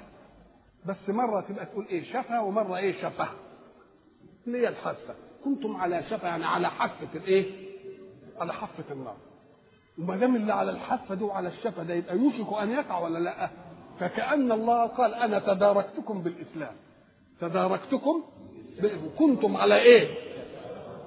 بس 0.86 0.96
مرة 1.08 1.42
تبقى 1.42 1.66
تقول 1.66 1.86
إيه؟ 1.90 2.04
شفا 2.04 2.40
ومرة 2.40 2.78
إيه؟ 2.78 3.02
شفا. 3.02 3.28
اللي 4.48 4.58
هي 4.58 4.68
الحافة. 4.68 5.16
كنتم 5.44 5.76
على 5.76 6.04
شفا 6.10 6.28
يعني 6.28 6.46
على 6.46 6.70
حافة 6.70 7.08
الإيه؟ 7.16 7.52
على 8.40 8.54
حافة 8.54 8.84
النار. 8.92 9.16
وما 10.00 10.16
دام 10.18 10.36
اللي 10.36 10.54
على 10.54 10.72
الحافة 10.72 11.16
دي 11.16 11.24
وعلى 11.24 11.48
الشفا 11.50 11.84
ده 11.84 11.94
يبقى 11.94 12.18
يوشك 12.18 12.54
أن 12.62 12.72
يقع 12.72 13.00
ولا 13.00 13.20
لأ؟ 13.20 13.50
فكأن 14.00 14.52
الله 14.52 14.86
قال 14.88 15.14
أنا 15.14 15.40
تداركتكم 15.40 16.22
بالإسلام. 16.22 16.76
تداركتكم 17.42 18.24
كنتم 19.20 19.58
على 19.58 19.78
إيه؟ 19.78 20.08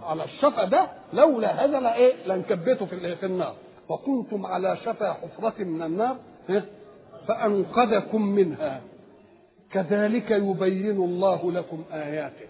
على 0.03 0.25
الشفا 0.25 0.65
ده 0.65 0.89
لولا 1.13 1.65
هذا 1.65 1.81
لا 1.81 1.95
إيه؟ 1.97 2.27
لانكبيته 2.27 2.87
في 2.87 3.17
في 3.17 3.27
النار. 3.27 3.55
وكنتم 3.89 4.47
على 4.47 4.77
شفا 4.77 5.13
حفرة 5.13 5.65
من 5.65 5.83
النار 5.83 6.17
فأنقذكم 7.29 8.23
منها. 8.23 8.81
كذلك 9.71 10.31
يبين 10.31 10.97
الله 10.97 11.53
لكم 11.53 11.85
آياته. 11.93 12.49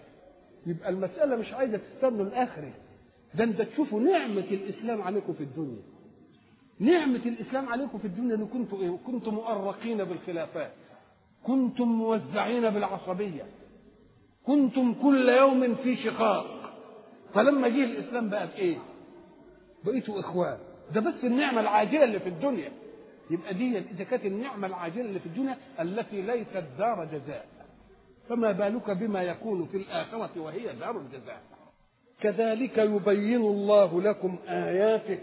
يبقى 0.65 0.89
المسألة 0.89 1.35
مش 1.35 1.53
عايزة 1.53 1.77
تستنوا 1.77 2.25
الآخرة 2.25 2.71
ده 3.35 3.43
أنت 3.43 3.61
تشوفوا 3.61 3.99
نعمة 3.99 4.41
الإسلام 4.51 5.01
عليكم 5.01 5.33
في 5.33 5.43
الدنيا. 5.43 5.81
نعمة 6.79 7.21
الإسلام 7.25 7.69
عليكم 7.69 7.97
في 7.97 8.05
الدنيا 8.05 8.35
أن 8.35 8.47
كنتم 8.47 8.77
إيه؟ 8.81 8.97
كنتم 9.07 9.33
مؤرقين 9.33 10.03
بالخلافات. 10.03 10.71
كنتم 11.43 11.87
موزعين 11.87 12.69
بالعصبية. 12.69 13.43
كنتم 14.45 14.93
كل 14.93 15.29
يوم 15.29 15.75
في 15.75 15.95
شقاق. 15.97 16.45
فلما 17.33 17.67
جه 17.67 17.83
الإسلام 17.83 18.29
بقى 18.29 18.47
بإيه؟ 18.47 18.77
بقيتوا 19.85 20.19
إخوان. 20.19 20.57
ده 20.93 21.01
بس 21.01 21.13
النعمة 21.23 21.61
العاجلة 21.61 22.03
اللي 22.03 22.19
في 22.19 22.29
الدنيا. 22.29 22.71
يبقى 23.29 23.53
دي 23.53 23.77
إذا 23.77 24.03
كانت 24.03 24.25
النعمة 24.25 24.67
العاجلة 24.67 25.05
اللي 25.05 25.19
في 25.19 25.25
الدنيا 25.25 25.57
التي 25.79 26.21
ليست 26.21 26.63
دار 26.77 27.05
جزاء. 27.05 27.45
فما 28.29 28.51
بالك 28.51 28.91
بما 28.91 29.23
يكون 29.23 29.65
في 29.71 29.77
الآخرة 29.77 30.29
وهي 30.41 30.73
دار 30.75 30.97
الجزاء. 30.97 31.41
كذلك 32.21 32.77
يبين 32.77 33.41
الله 33.41 34.01
لكم 34.01 34.35
آياته 34.47 35.19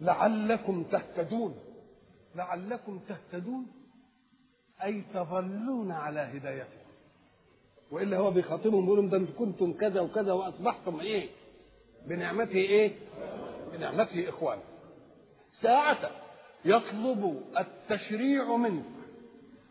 لعلكم 0.00 0.82
تهتدون. 0.82 1.54
لعلكم 2.36 3.00
تهتدون 3.08 3.66
أي 4.84 5.02
تظلون 5.14 5.92
على 5.92 6.20
هدايته 6.20 6.86
وإلا 7.90 8.16
هو 8.16 8.30
بيخاطبهم 8.30 8.82
بيقول 8.84 8.98
لهم 8.98 9.08
ده 9.08 9.26
كنتم 9.38 9.72
كذا 9.72 10.00
وكذا 10.00 10.32
وأصبحتم 10.32 11.00
إيه؟ 11.00 11.28
بنعمته 12.06 12.56
إيه؟ 12.56 12.92
بنعمته 13.72 14.28
إخوانا. 14.28 14.62
ساعة 15.62 16.10
يطلب 16.64 17.42
التشريع 17.58 18.56
منك 18.56 18.84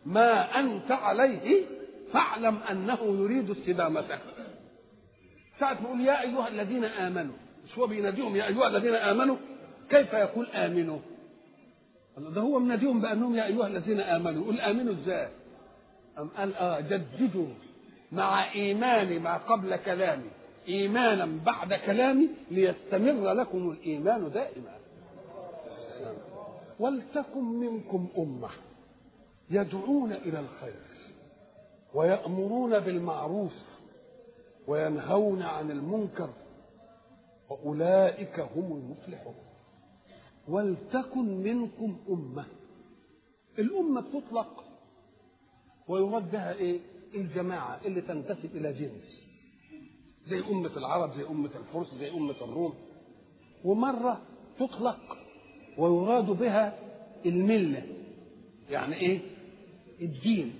ما 0.06 0.60
أنت 0.60 0.92
عليه 0.92 1.64
فاعلم 2.12 2.58
أنه 2.70 2.98
يريد 3.02 3.50
استدامتك 3.50 4.18
ساعة 5.60 5.78
يقول 5.82 6.00
يا 6.00 6.20
أيها 6.22 6.48
الذين 6.48 6.84
آمنوا 6.84 7.34
مش 7.64 7.78
هو 7.78 7.86
بيناديهم 7.86 8.36
يا 8.36 8.46
أيها 8.46 8.68
الذين 8.68 8.94
آمنوا 8.94 9.36
كيف 9.90 10.12
يقول 10.12 10.46
آمنوا؟ 10.46 10.98
ده 12.18 12.40
هو 12.40 12.58
مناديهم 12.58 13.00
بأنهم 13.00 13.36
يا 13.36 13.46
أيها 13.46 13.66
الذين 13.66 14.00
آمنوا. 14.00 14.42
يقول 14.42 14.60
آمنوا 14.60 14.94
إزاي؟ 14.94 15.28
أم 16.18 16.28
قال 16.28 16.54
آه 16.54 16.80
جددوا 16.80 17.48
مع 18.12 18.52
إيماني 18.54 19.18
ما 19.18 19.36
قبل 19.36 19.76
كلامي. 19.76 20.30
إيمانا 20.68 21.38
بعد 21.46 21.74
كلامي 21.74 22.28
ليستمر 22.50 23.32
لكم 23.32 23.70
الإيمان 23.70 24.30
دائما. 24.30 24.70
ولتكن 26.80 27.44
منكم 27.44 28.08
أمة 28.18 28.48
يدعون 29.50 30.12
إلى 30.12 30.40
الخير 30.40 30.80
ويأمرون 31.94 32.80
بالمعروف 32.80 33.52
وينهون 34.66 35.42
عن 35.42 35.70
المنكر 35.70 36.30
وأولئك 37.50 38.40
هم 38.40 38.72
المفلحون. 38.72 39.34
ولتكن 40.48 41.42
منكم 41.42 41.96
أمة. 42.08 42.44
الأمة 43.58 44.00
بتطلق 44.00 44.64
ويراد 45.88 46.30
بها 46.30 46.52
إيه؟ 46.52 46.80
الجماعة 47.14 47.80
اللي 47.84 48.00
تنتسب 48.00 48.56
إلى 48.56 48.72
جنس. 48.72 49.20
زي 50.28 50.38
أمة 50.40 50.76
العرب 50.76 51.16
زي 51.16 51.26
أمة 51.26 51.50
الفرس 51.56 51.94
زي 52.00 52.10
أمة 52.10 52.34
الروم. 52.42 52.74
ومرة 53.64 54.20
تطلق 54.58 54.98
ويراد 55.78 56.26
بها 56.26 56.78
الملة 57.26 57.82
يعني 58.70 58.96
إيه؟ 58.96 59.18
الدين 60.02 60.54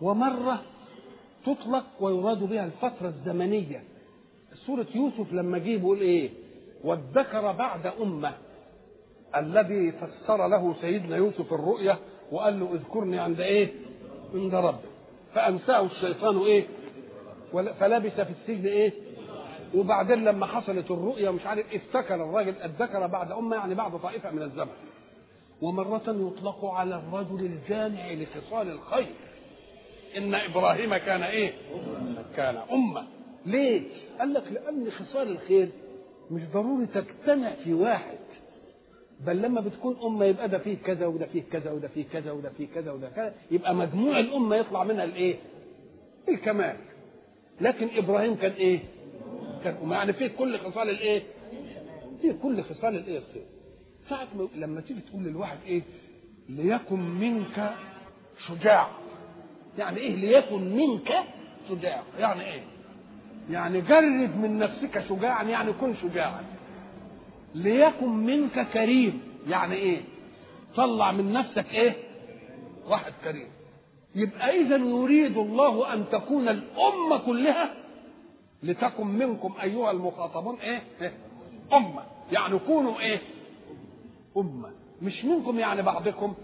ومرة 0.00 0.62
تطلق 1.46 1.84
ويراد 2.00 2.38
بها 2.38 2.64
الفترة 2.64 3.08
الزمنية 3.08 3.82
سورة 4.66 4.86
يوسف 4.94 5.32
لما 5.32 5.58
جه 5.58 5.76
بيقول 5.76 6.00
إيه؟ 6.00 6.30
وادكر 6.84 7.52
بعد 7.52 7.86
أمة 7.86 8.32
الذي 9.36 9.92
فسر 9.92 10.46
له 10.48 10.74
سيدنا 10.80 11.16
يوسف 11.16 11.52
الرؤيا 11.52 11.96
وقال 12.32 12.60
له 12.60 12.74
اذكرني 12.74 13.18
عند 13.18 13.40
إيه؟ 13.40 13.68
عند 14.34 14.54
ربك 14.54 14.78
فأنساه 15.34 15.86
الشيطان 15.86 16.38
إيه؟ 16.38 16.66
فلبث 17.52 18.20
في 18.20 18.30
السجن 18.30 18.66
إيه 18.66 18.92
وبعدين 19.74 20.24
لما 20.24 20.46
حصلت 20.46 20.90
الرؤيا 20.90 21.30
مش 21.30 21.46
عارف 21.46 21.74
افتكر 21.74 22.14
الراجل 22.14 22.54
الذكر 22.64 23.06
بعد 23.06 23.32
أمة 23.32 23.56
يعني 23.56 23.74
بعد 23.74 24.00
طائفة 24.00 24.30
من 24.30 24.42
الزمن 24.42 24.72
ومرة 25.62 26.02
يطلق 26.08 26.64
على 26.64 26.94
الرجل 26.96 27.44
الجامع 27.44 28.12
لخصال 28.12 28.70
الخير 28.70 29.06
إن 30.16 30.34
إبراهيم 30.34 30.96
كان 30.96 31.22
إيه؟ 31.22 31.52
كان 32.36 32.56
أمة 32.72 33.06
ليه؟ 33.46 33.82
قال 34.18 34.34
لك 34.34 34.44
لأن 34.52 34.90
خصال 34.90 35.28
الخير 35.30 35.68
مش 36.30 36.42
ضروري 36.54 36.86
تجتمع 36.86 37.50
في 37.64 37.72
واحد 37.74 38.18
بل 39.20 39.42
لما 39.42 39.60
بتكون 39.60 39.96
أمة 40.04 40.24
يبقى 40.24 40.48
ده 40.48 40.58
فيه 40.58 40.76
كذا 40.84 41.06
وده 41.06 41.26
فيه 41.26 41.42
كذا 41.52 41.70
وده 41.70 41.88
فيه 41.88 42.04
كذا 42.12 42.32
وده 42.32 42.50
فيه 42.58 42.66
كذا 42.74 42.92
وده 42.92 43.08
كذا 43.08 43.34
يبقى 43.50 43.74
مجموع 43.74 44.18
الأمة 44.20 44.56
يطلع 44.56 44.84
منها 44.84 45.04
الإيه؟ 45.04 45.36
الكمال 46.28 46.76
لكن 47.60 47.88
إبراهيم 47.96 48.34
كان 48.34 48.52
إيه؟ 48.52 48.80
كان 49.64 49.90
يعني 49.90 50.12
فيه 50.12 50.26
كل 50.26 50.58
خصال 50.58 50.90
الايه؟ 50.90 51.22
فيه 52.22 52.32
كل 52.42 52.62
خصال 52.62 52.96
الايه 52.96 53.18
الخير. 53.18 53.42
ساعة 54.10 54.28
ما 54.36 54.48
لما 54.56 54.80
تيجي 54.80 55.00
تقول 55.00 55.22
للواحد 55.24 55.58
إيه؟ 55.66 55.82
ليكن 56.48 57.00
منك 57.00 57.74
شجاع. 58.46 58.88
يعني 59.78 59.98
إيه 59.98 60.14
ليكن 60.16 60.76
منك 60.76 61.12
شجاع؟ 61.68 62.02
يعني 62.18 62.42
إيه؟ 62.44 62.60
يعني 63.50 63.80
جرد 63.80 64.36
من 64.36 64.58
نفسك 64.58 65.04
شجاعا 65.08 65.42
يعني 65.42 65.72
كن 65.72 65.94
شجاعا. 66.02 66.44
ليكن 67.54 68.08
منك 68.08 68.66
كريم 68.72 69.20
يعني 69.48 69.74
إيه؟ 69.74 70.00
طلع 70.76 71.12
من 71.12 71.32
نفسك 71.32 71.74
إيه 71.74 71.96
واحد 72.88 73.12
كريم 73.24 73.48
يبقى 74.14 74.60
اذا 74.60 74.76
يريد 74.76 75.36
الله 75.38 75.94
أن 75.94 76.04
تكون 76.12 76.48
الأمة 76.48 77.16
كلها 77.26 77.74
لتكن 78.62 79.06
منكم 79.06 79.54
أيها 79.62 79.90
المخاطبون 79.90 80.56
إيه, 80.60 80.82
إيه؟ 81.00 81.12
أمة. 81.72 82.02
يعني 82.32 82.58
كونوا 82.58 83.00
إيه؟ 83.00 83.20
أمة. 84.36 84.70
مش 85.02 85.24
منكم 85.24 85.58
يعني 85.58 85.82
بعضكم. 85.82 86.34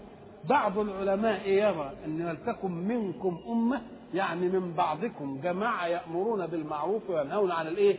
بعض 0.49 0.79
العلماء 0.79 1.49
يرى 1.49 1.91
أن 2.05 2.27
لتكن 2.31 2.71
منكم 2.71 3.39
أمة 3.47 3.81
يعني 4.13 4.49
من 4.49 4.73
بعضكم. 4.73 5.39
جماعة 5.43 5.87
يأمرون 5.87 6.47
بالمعروف 6.47 7.09
وينهون 7.09 7.51
عن 7.51 7.67
الإيه؟ 7.67 7.97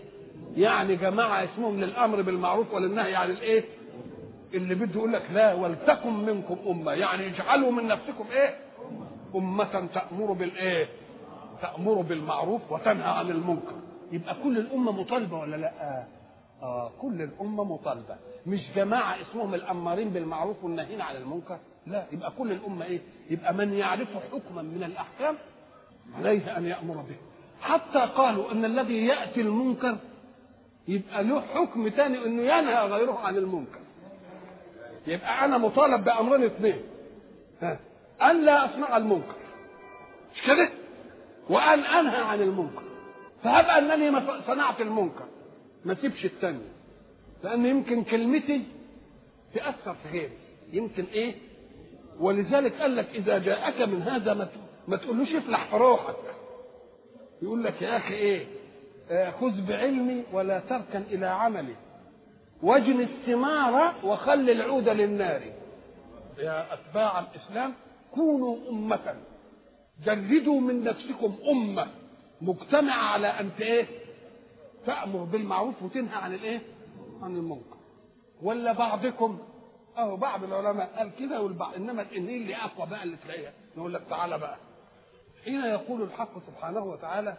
يعني 0.57 0.96
جماعة 0.96 1.44
اسمهم 1.44 1.81
للأمر 1.81 2.22
بالمعروف 2.22 2.74
وللنهي 2.74 3.14
عن 3.14 3.31
الإيه؟ 3.31 3.64
اللي 4.55 4.74
بده 4.74 4.94
يقول 4.98 5.12
لك 5.12 5.31
لا 5.33 5.55
ولتكن 5.55 6.12
منكم 6.12 6.57
أمة. 6.66 6.92
يعني 6.92 7.26
اجعلوا 7.26 7.72
من 7.72 7.87
نفسكم 7.87 8.24
إيه؟ 8.33 8.55
أمة 9.35 9.88
تأمر 9.94 10.33
بالإيه؟ 10.33 10.88
تأمر 11.62 12.00
بالمعروف 12.00 12.72
وتنهى 12.72 13.11
عن 13.11 13.31
المنكر. 13.31 13.74
يبقى 14.12 14.37
كل 14.45 14.59
الأمة 14.59 14.92
مطالبة 14.92 15.38
ولا 15.38 15.57
لأ؟ 15.57 16.05
آه 16.62 16.90
كل 17.01 17.23
الأمة 17.23 17.64
مطالبة. 17.64 18.16
مش 18.47 18.61
جماعة 18.77 19.16
اسمهم 19.21 19.55
الأمارين 19.55 20.11
بالمعروف 20.11 20.64
والناهين 20.64 21.01
عن 21.01 21.16
المنكر؟ 21.16 21.59
لا 21.87 22.07
يبقى 22.12 22.33
كل 22.38 22.53
الأمة 22.53 22.85
إيه؟ 22.85 23.01
يبقى 23.31 23.55
من 23.55 23.73
يعرف 23.73 24.09
حكما 24.33 24.62
من 24.62 24.83
الأحكام 24.85 25.37
عليه 26.19 26.57
أن 26.59 26.66
يأمر 26.66 26.95
به. 26.95 27.16
حتى 27.61 27.99
قالوا 27.99 28.53
أن 28.53 28.64
الذي 28.64 29.07
يأتي 29.07 29.40
المنكر 29.40 29.97
يبقى 30.88 31.25
له 31.25 31.40
حكم 31.40 31.88
ثاني 31.88 32.25
أنه 32.25 32.42
ينهى 32.42 32.87
غيره 32.88 33.19
عن 33.19 33.37
المنكر. 33.37 33.79
يبقى 35.07 35.45
أنا 35.45 35.59
مطالب 35.59 36.05
بأمرين 36.05 36.42
اثنين. 36.45 36.83
ها 37.62 37.79
أن 38.23 38.45
لا 38.45 38.64
اصنع 38.64 38.97
المنكر. 38.97 39.35
مش 40.35 40.42
كده؟ 40.47 40.69
وأن 41.51 41.79
أنهى 41.79 42.21
عن 42.23 42.40
المنكر. 42.40 42.83
فهب 43.42 43.64
أنني 43.64 44.11
ما 44.11 44.40
صنعت 44.46 44.81
المنكر. 44.81 45.27
ما 45.85 45.94
سيبش 45.94 46.25
الثانية 46.25 46.72
لأن 47.44 47.66
يمكن 47.66 48.05
كلمتي 48.05 48.62
تأثر 49.55 49.94
في 49.94 50.09
غيري. 50.09 50.38
يمكن 50.72 51.05
إيه؟ 51.05 51.35
ولذلك 52.20 52.81
قال 52.81 52.96
لك 52.96 53.09
إذا 53.14 53.38
جاءك 53.38 53.81
من 53.81 54.03
هذا 54.03 54.51
ما 54.88 54.96
تقولوش 54.96 55.35
افلح 55.35 55.70
في 55.70 55.77
روحك. 55.77 56.16
يقول 57.42 57.64
لك 57.64 57.83
يا 57.83 57.96
أخي 57.96 58.14
إيه؟ 58.14 58.46
آه 59.11 59.31
خذ 59.31 59.66
بعلمي 59.68 60.22
ولا 60.33 60.61
تركن 60.68 61.03
إلى 61.11 61.27
عملي. 61.27 61.75
واجن 62.62 63.01
الثمار 63.01 63.94
وخل 64.05 64.51
العود 64.51 64.88
للنار. 64.88 65.42
يا 66.38 66.75
أتباع 66.75 67.18
الإسلام 67.18 67.75
كونوا 68.14 68.70
أمة. 68.70 69.14
جردوا 70.05 70.61
من 70.61 70.85
نفسكم 70.85 71.37
أمة. 71.51 71.87
مجتمعه 72.40 73.12
على 73.12 73.27
أن 73.27 73.51
إيه؟ 73.61 73.87
تأمر 74.87 75.25
بالمعروف 75.25 75.83
وتنهى 75.83 76.14
عن 76.16 76.35
الإيه؟ 76.35 76.61
عن 77.22 77.37
المنكر. 77.37 77.77
ولا 78.42 78.72
بعضكم 78.72 79.38
أهو 79.99 80.16
بعض 80.16 80.44
العلماء 80.44 80.87
قال 80.99 81.11
كده 81.18 81.42
والبعض 81.42 81.75
إنما 81.75 82.03
الانجيل 82.03 82.42
اللي 82.42 82.57
أقوى 82.57 82.87
بقى 82.87 83.03
اللي 83.03 83.16
تلاقيها. 83.16 83.53
يقول 83.77 83.94
لك 83.94 84.03
تعالى 84.11 84.38
بقى. 84.38 84.57
حين 85.44 85.61
يقول 85.64 86.03
الحق 86.03 86.38
سبحانه 86.46 86.85
وتعالى 86.85 87.38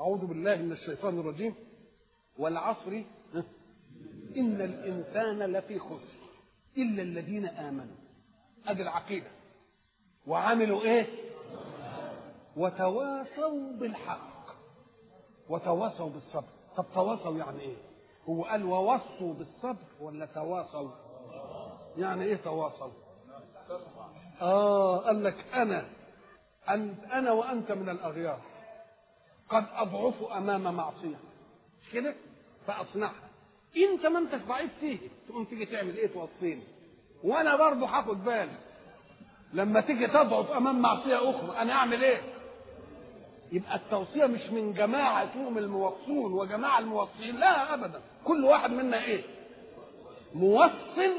أعوذ 0.00 0.26
بالله 0.26 0.56
من 0.56 0.72
الشيطان 0.72 1.20
الرجيم 1.20 1.54
والعصر 2.38 3.02
إن 4.36 4.60
الإنسان 4.60 5.38
لفي 5.52 5.78
خسر 5.78 6.22
إلا 6.76 7.02
الذين 7.02 7.46
آمنوا. 7.46 7.96
أدي 8.66 8.82
العقيدة. 8.82 9.30
وعملوا 10.26 10.82
إيه؟ 10.82 11.06
وتواصوا 12.56 13.72
بالحق. 13.72 14.32
وتواصوا 15.48 16.08
بالصبر. 16.10 16.48
طب 16.76 16.84
تواصوا 16.94 17.36
يعني 17.38 17.60
إيه؟ 17.60 17.76
هو 18.28 18.44
قال 18.44 18.64
ووصوا 18.64 19.34
بالصبر 19.34 19.84
ولا 20.00 20.26
تواصوا؟ 20.26 20.90
يعني 21.96 22.24
إيه 22.24 22.36
تواصوا؟ 22.36 22.90
آه 24.40 24.98
قال 24.98 25.24
لك 25.24 25.44
أنا 25.54 25.84
أنا 27.12 27.32
وأنت 27.32 27.72
من 27.72 27.88
الأغيار. 27.88 28.40
قد 29.48 29.64
أضعف 29.74 30.22
أمام 30.32 30.74
معصية. 30.76 31.18
مش 31.82 31.90
كده؟ 31.92 32.14
فأصنعها. 32.66 33.28
أنت 33.76 34.06
ما 34.06 34.18
أنتش 34.18 34.46
ضعيف 34.48 34.70
فيه. 34.80 34.98
تقوم 35.28 35.44
تيجي 35.44 35.66
تعمل 35.66 35.96
إيه 35.96 36.06
توصيني؟ 36.06 36.62
وأنا 37.24 37.56
برضه 37.56 37.86
هاخد 37.86 38.24
بالي. 38.24 38.56
لما 39.52 39.80
تيجي 39.80 40.06
تضعف 40.06 40.50
أمام 40.50 40.82
معصية 40.82 41.30
أخرى 41.30 41.56
أنا 41.62 41.72
أعمل 41.72 42.04
إيه؟ 42.04 42.20
يبقى 43.52 43.76
التوصية 43.76 44.26
مش 44.26 44.46
من 44.50 44.72
جماعة 44.72 45.24
اسمهم 45.24 45.58
الموصون 45.58 46.32
وجماعة 46.32 46.78
الموصين 46.78 47.36
لا 47.36 47.74
ابدا. 47.74 48.00
كل 48.24 48.44
واحد 48.44 48.70
منا 48.70 49.04
إيه؟ 49.04 49.22
موصل 50.34 51.12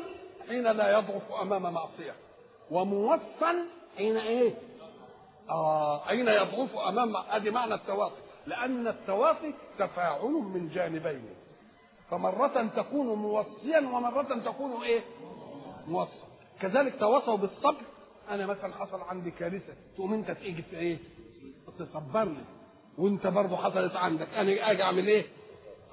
حين 0.48 0.64
لا 0.64 0.98
يضعف 0.98 1.32
أمام 1.42 1.74
معصية 1.74 2.16
وموصل 2.72 3.66
حين 3.98 4.18
إيه؟ 4.18 4.54
آه 5.50 6.00
حين 6.00 6.28
يضعف 6.28 6.78
أمام 6.78 7.14
أدي 7.32 7.52
معنى 7.52 7.74
التواصي. 7.74 8.16
لأن 8.48 8.88
التواصي 8.88 9.54
تفاعل 9.80 10.30
من 10.32 10.70
جانبين. 10.70 11.26
فمرة 12.12 12.70
تكون 12.76 13.08
موصيا 13.08 13.80
ومرة 13.80 14.40
تكون 14.46 14.84
إيه؟ 14.84 15.02
موصى 15.88 16.12
كذلك 16.62 17.00
تواصوا 17.00 17.38
بالصبر. 17.38 17.82
أنا 18.30 18.46
مثلا 18.46 18.74
حصل 18.74 19.02
عندي 19.02 19.32
كارثة 19.32 19.74
تقوم 19.96 20.14
أنت 20.14 20.32
تيجي 20.32 20.64
إيه؟ 20.74 20.98
تصبرني 21.80 22.44
وانت 22.98 23.28
برضه 23.28 23.56
حصلت 23.56 23.96
عندك 23.96 24.28
أنا 24.34 24.72
آجي 24.72 24.84
أعمل 24.84 25.08
إيه؟ 25.08 25.26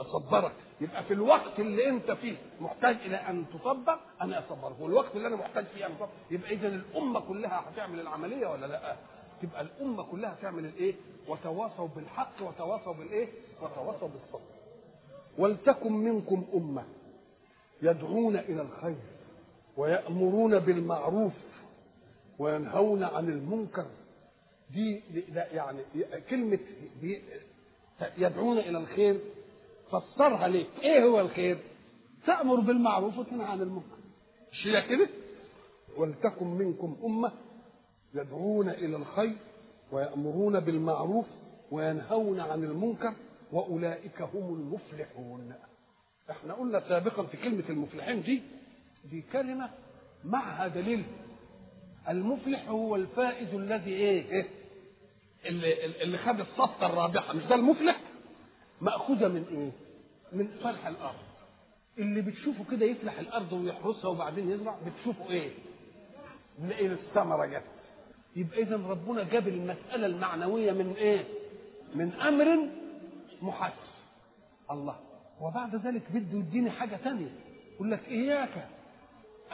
أصبرك 0.01 0.53
يبقى 0.81 1.05
في 1.05 1.15
الوقت 1.15 1.59
اللي 1.61 1.89
أنت 1.89 2.11
فيه 2.11 2.37
محتاج 2.61 2.97
إلى 2.97 3.17
أن 3.17 3.45
تصبر 3.55 3.99
أنا 4.21 4.39
اصبرك 4.39 4.81
والوقت 4.81 5.17
اللي 5.17 5.29
أنا 5.29 5.37
محتاج 5.37 5.65
فيه 5.65 5.87
أن 5.87 5.93
اصبر 5.93 6.09
يبقى 6.31 6.51
اذا 6.51 6.69
الأمة 6.69 7.21
كلها 7.21 7.65
هتعمل 7.69 8.01
العملية 8.01 8.47
ولا 8.47 8.67
لأ؟ 8.67 8.97
تبقى 9.43 9.61
الأمة 9.61 10.03
كلها 10.03 10.37
تعمل 10.43 10.65
الإيه؟ 10.65 10.95
وتواصوا 11.29 11.89
بالحق 11.97 12.33
وتواصوا 12.43 12.93
بالإيه؟ 12.95 13.29
وتواصوا 13.63 14.09
بالصبر. 14.09 14.41
ولتكن 15.39 15.93
منكم 15.93 16.45
أمة 16.55 16.85
يدعون 17.83 18.37
إلى 18.37 18.63
الخير 18.63 18.97
ويأمرون 19.77 20.59
بالمعروف 20.59 21.33
وينهون 22.39 23.03
عن 23.05 23.29
المنكر 23.29 23.87
دي 24.75 25.03
يعني 25.35 25.79
كلمة 26.31 26.59
دي 27.01 27.19
يدعون 28.19 28.59
إلى 28.59 28.79
الخير 28.79 29.21
فسرها 29.93 30.49
ليه؟ 30.49 30.67
إيه 30.83 31.05
هو 31.05 31.21
الخير؟ 31.21 31.59
تأمر 32.27 32.61
بالمعروف 32.61 33.19
وتنهى 33.19 33.47
عن 33.47 33.61
المنكر. 33.63 33.97
مش 34.53 34.67
هي 34.67 34.83
كده؟ 34.83 35.09
ولتكن 35.97 36.47
منكم 36.47 36.97
أمة 37.05 37.33
يدعون 38.15 38.69
إلى 38.69 38.97
الخير 38.97 39.37
ويأمرون 39.93 40.61
بالمعروف 40.61 41.27
وينهون 41.71 42.41
عن 42.41 42.65
المنكر 42.65 43.15
وأولئك 43.53 44.23
هم 44.23 44.55
المفلحون. 44.55 45.55
إحنا 46.31 46.55
قلنا 46.55 46.81
سابقا 46.89 47.23
في 47.23 47.37
كلمة 47.37 47.65
المفلحين 47.71 48.23
دي 48.23 48.43
دي 49.11 49.23
كلمة 49.33 49.71
معها 50.25 50.69
دليل. 50.69 51.05
المفلح 52.09 52.69
هو 52.69 52.97
الفائز 52.97 53.55
الذي 53.55 53.91
إيه, 53.91 54.31
إيه؟ 54.31 54.47
اللي, 55.47 56.03
اللي 56.03 56.19
خد 56.19 56.41
الصفقة 56.41 56.87
الرابحة 56.87 57.35
مش 57.35 57.45
ده 57.45 57.55
المفلح؟ 57.55 58.01
مأخوذة 58.81 59.29
من 59.29 59.45
إيه؟ 59.51 59.71
من 60.39 60.49
فلح 60.65 60.87
الأرض. 60.87 61.15
اللي 61.99 62.21
بتشوفه 62.21 62.65
كده 62.71 62.87
يفلح 62.87 63.19
الأرض 63.19 63.53
ويحرسها 63.53 64.09
وبعدين 64.11 64.51
يزرع 64.51 64.79
بتشوفه 64.87 65.31
إيه؟ 65.31 65.51
نلاقي 66.63 66.87
الثمرة 66.87 67.47
جت. 67.47 67.63
يبقى 68.37 68.63
إذا 68.63 68.77
ربنا 68.77 69.23
جاب 69.23 69.49
المسألة 69.49 70.07
المعنوية 70.07 70.73
من 70.73 70.93
إيه؟ 70.97 71.25
من 71.95 72.13
أمر 72.13 72.69
محس 73.43 73.73
الله. 74.71 74.97
وبعد 75.41 75.77
ذلك 75.77 76.03
بده 76.13 76.39
يديني 76.39 76.71
حاجة 76.71 76.97
ثانية 76.97 77.31
يقول 77.75 77.91
لك 77.91 78.09
إياك 78.09 78.69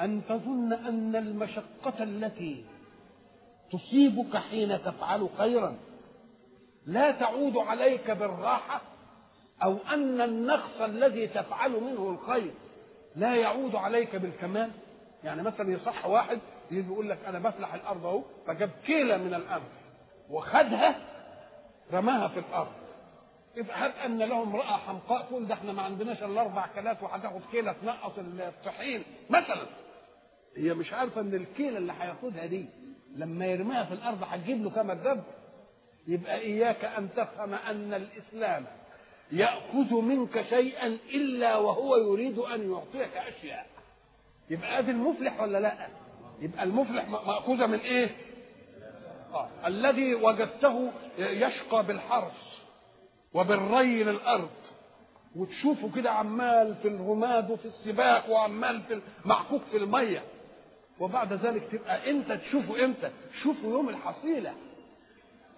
أن 0.01 0.22
تظن 0.29 0.72
أن 0.72 1.16
المشقة 1.16 2.03
التي 2.03 2.64
تصيبك 3.72 4.37
حين 4.37 4.83
تفعل 4.83 5.29
خيرا. 5.38 5.76
لا 6.87 7.11
تعود 7.11 7.57
عليك 7.57 8.11
بالراحة 8.11 8.81
أو 9.62 9.76
أن 9.92 10.20
النقص 10.20 10.81
الذي 10.81 11.26
تفعل 11.26 11.70
منه 11.70 12.11
الخير 12.11 12.55
لا 13.16 13.35
يعود 13.37 13.74
عليك 13.74 14.16
بالكمال. 14.16 14.70
يعني 15.24 15.42
مثلا 15.42 15.70
يصح 15.72 16.07
واحد 16.07 16.38
يجي 16.70 16.88
يقول 16.92 17.09
لك 17.11 17.18
أنا 17.26 17.38
بفلح 17.38 17.74
الأرض 17.74 18.07
أهو 18.07 18.22
فجاب 18.46 18.70
كيلة 18.87 19.16
من 19.16 19.35
الامر 19.35 19.68
وخدها 20.31 20.96
رماها 21.92 22.29
في 22.29 22.38
الأرض. 22.38 22.72
افحد 23.59 23.90
أن 24.05 24.18
له 24.18 24.42
امرأة 24.42 24.76
حمقاء 24.76 25.22
تقول 25.22 25.46
ده 25.46 25.55
إحنا 25.55 25.72
ما 25.72 25.83
عندناش 25.83 26.22
إلا 26.22 26.40
أربع 26.40 26.66
كلات 26.66 27.02
وهتاخد 27.02 27.40
كيلة 27.52 27.72
تنقص 27.72 28.12
الطحين 28.18 29.02
مثلا. 29.31 29.66
هي 30.57 30.74
مش 30.74 30.92
عارفة 30.92 31.20
إن 31.20 31.35
الكيلة 31.35 31.79
اللي 31.79 31.92
هياخدها 32.00 32.46
دي 32.46 32.66
لما 33.16 33.46
يرميها 33.46 33.85
في 33.85 33.94
الأرض 33.94 34.22
هتجيب 34.22 34.64
له 34.64 34.70
كما 34.70 34.92
الدب 34.92 35.22
يبقى 36.09 36.38
إياك 36.38 36.85
أن 36.85 37.09
تفهم 37.16 37.55
أن 37.55 37.94
الإسلام 37.94 38.64
يأخذ 39.33 39.94
منك 39.94 40.44
شيئا 40.50 40.87
إلا 41.14 41.57
وهو 41.57 41.96
يريد 41.96 42.38
أن 42.38 42.70
يعطيك 42.72 43.16
أشياء. 43.16 43.66
يبقى 44.50 44.79
ادي 44.79 44.90
المفلح 44.90 45.40
ولا 45.40 45.59
لأ؟ 45.59 45.88
يبقى 46.40 46.62
المفلح 46.62 47.09
مأخوذة 47.09 47.66
من 47.66 47.79
إيه؟ 47.79 48.11
آه. 49.35 49.48
الذي 49.66 50.14
وجدته 50.14 50.90
يشقى 51.18 51.87
بالحرث 51.87 52.33
وبالري 53.35 54.05
للارض 54.05 54.50
وتشوفه 55.37 55.90
كده 55.94 56.11
عمال 56.11 56.74
في 56.83 56.88
الرماد 56.88 57.50
وفي 57.50 57.68
السباق 57.68 58.31
وعمال 58.31 58.83
في 58.83 59.00
محكوك 59.24 59.62
في 59.70 59.76
المية. 59.76 60.22
وبعد 61.00 61.32
ذلك 61.32 61.62
تبقى 61.72 62.11
انت 62.11 62.32
تشوفه 62.32 62.85
إمتى؟ 62.85 63.11
تشوفه 63.32 63.68
يوم 63.68 63.88
الحصيلة. 63.88 64.54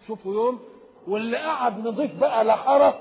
شوفوا 0.07 0.35
يوم 0.35 0.61
واللي 1.09 1.37
قعد 1.37 1.79
نضيف 1.87 2.15
بقى 2.15 2.45
لا 2.45 2.57
حرط 2.57 3.01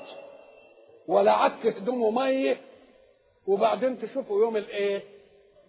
ولا 1.08 1.32
عك 1.32 1.66
هدومه 1.66 2.12
ميه 2.12 2.58
وبعدين 3.48 4.02
تشوفه 4.02 4.36
يوم 4.36 4.58
الإيه؟ 4.58 5.04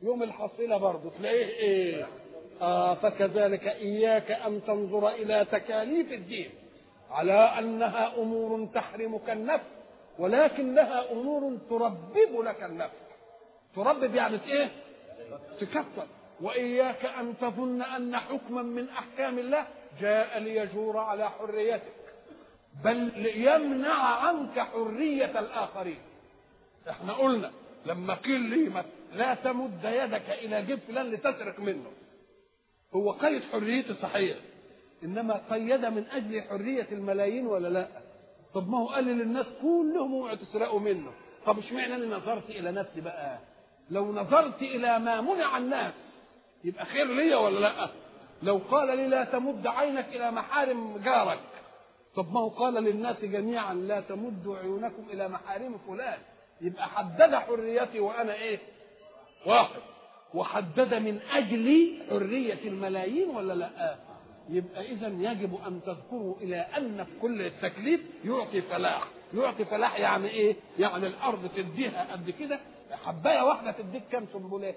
يوم 0.03 0.23
الحصيلة 0.23 0.77
برضه. 0.77 1.11
تلاقيه 1.19 1.47
إيه؟ 1.47 2.09
آه 2.63 2.95
فكذلك 2.95 3.67
إياك 3.69 4.31
أن 4.31 4.61
تنظر 4.67 5.09
إلى 5.09 5.47
تكاليف 5.53 6.13
الدين. 6.13 6.51
على 7.11 7.33
أنها 7.33 8.17
أمور 8.19 8.69
تحرمك 8.75 9.31
النفس 9.31 9.65
ولكنها 10.19 11.13
أمور 11.13 11.59
تربب 11.71 12.41
لك 12.45 12.63
النفس. 12.63 12.95
تربب 13.77 14.15
يعني 14.15 14.39
إيه؟ 14.49 14.69
تكفر. 15.61 16.07
وإياك 16.41 17.05
أن 17.05 17.35
تظن 17.41 17.83
أن 17.83 18.17
حكما 18.17 18.63
من 18.63 18.89
أحكام 18.89 19.39
الله 19.39 19.67
جاء 20.01 20.39
ليجور 20.39 20.99
على 20.99 21.31
حريتك. 21.31 21.93
بل 22.85 23.11
ليمنع 23.17 23.95
عنك 24.03 24.61
حرية 24.61 25.39
الآخرين. 25.41 25.99
إحنا 26.91 27.13
قلنا 27.13 27.51
لما 27.87 28.15
قيل 28.15 28.41
لي 28.41 28.85
لا 29.15 29.35
تمد 29.35 29.85
يدك 29.85 30.31
إلى 30.31 30.63
جيب 30.63 30.79
فلان 30.89 31.11
لتسرق 31.11 31.61
منه. 31.61 31.91
هو 32.95 33.13
قيد 33.13 33.43
حريته 33.53 33.95
صحيح. 34.03 34.37
إنما 35.05 35.41
قيد 35.51 35.85
من 35.85 36.05
أجل 36.13 36.43
حرية 36.43 36.87
الملايين 36.93 37.47
ولا 37.47 37.69
لا؟ 37.69 37.89
طب 38.55 38.69
ما 38.69 38.79
هو 38.79 38.87
قال 38.87 39.05
للناس 39.05 39.47
كلهم 39.63 40.15
اوعوا 40.15 40.35
تسرقوا 40.35 40.81
منه. 40.81 41.13
طب 41.47 41.59
اشمعنى 41.59 41.95
أنا 41.95 42.17
نظرت 42.17 42.51
إلى 42.51 42.73
نفسي 42.73 43.01
بقى؟ 43.01 43.39
لو 43.91 44.13
نظرت 44.13 44.63
إلى 44.63 44.99
ما 44.99 45.21
منع 45.21 45.57
الناس 45.59 45.93
يبقى 46.65 46.85
خير 46.87 47.07
ليا 47.07 47.37
ولا 47.37 47.59
لا؟ 47.59 47.89
لو 48.43 48.61
قال 48.71 48.97
لي 48.97 49.07
لا 49.09 49.25
تمد 49.25 49.67
عينك 49.67 50.07
إلى 50.13 50.31
محارم 50.31 50.99
جارك. 50.99 51.41
طب 52.17 52.33
ما 52.33 52.41
هو 52.41 52.49
قال 52.49 52.75
للناس 52.75 53.25
جميعا 53.25 53.75
لا 53.75 54.01
تمدوا 54.01 54.59
عيونكم 54.59 55.05
إلى 55.13 55.29
محارم 55.29 55.79
فلان. 55.89 56.19
يبقى 56.61 56.89
حدد 56.89 57.35
حريتي 57.35 58.01
وأنا 58.01 58.35
إيه؟ 58.35 58.59
واحد. 59.47 59.81
وحدد 60.35 60.95
من 60.95 61.21
أجل 61.33 61.99
حرية 62.11 62.59
الملايين 62.65 63.31
ولا 63.31 63.53
لا؟ 63.53 63.97
يبقى 64.51 64.93
اذا 64.93 65.07
يجب 65.07 65.59
أن 65.67 65.81
تذكروا 65.87 66.37
إلى 66.41 66.57
أن 66.57 67.05
في 67.05 67.11
كل 67.23 67.43
التكليف 67.43 68.01
يعطي 68.25 68.63
فلاح. 68.63 69.05
يعطي 69.35 69.65
فلاح 69.65 70.01
يعني 70.01 70.29
إيه؟ 70.29 70.57
يعني 70.79 71.07
الأرض 71.07 71.51
تديها 71.57 72.13
قد 72.13 72.31
كده. 72.31 72.61
حباية 73.05 73.43
واحدة 73.43 73.71
تديك 73.71 74.03
كم 74.13 74.27
سنبله 74.33 74.75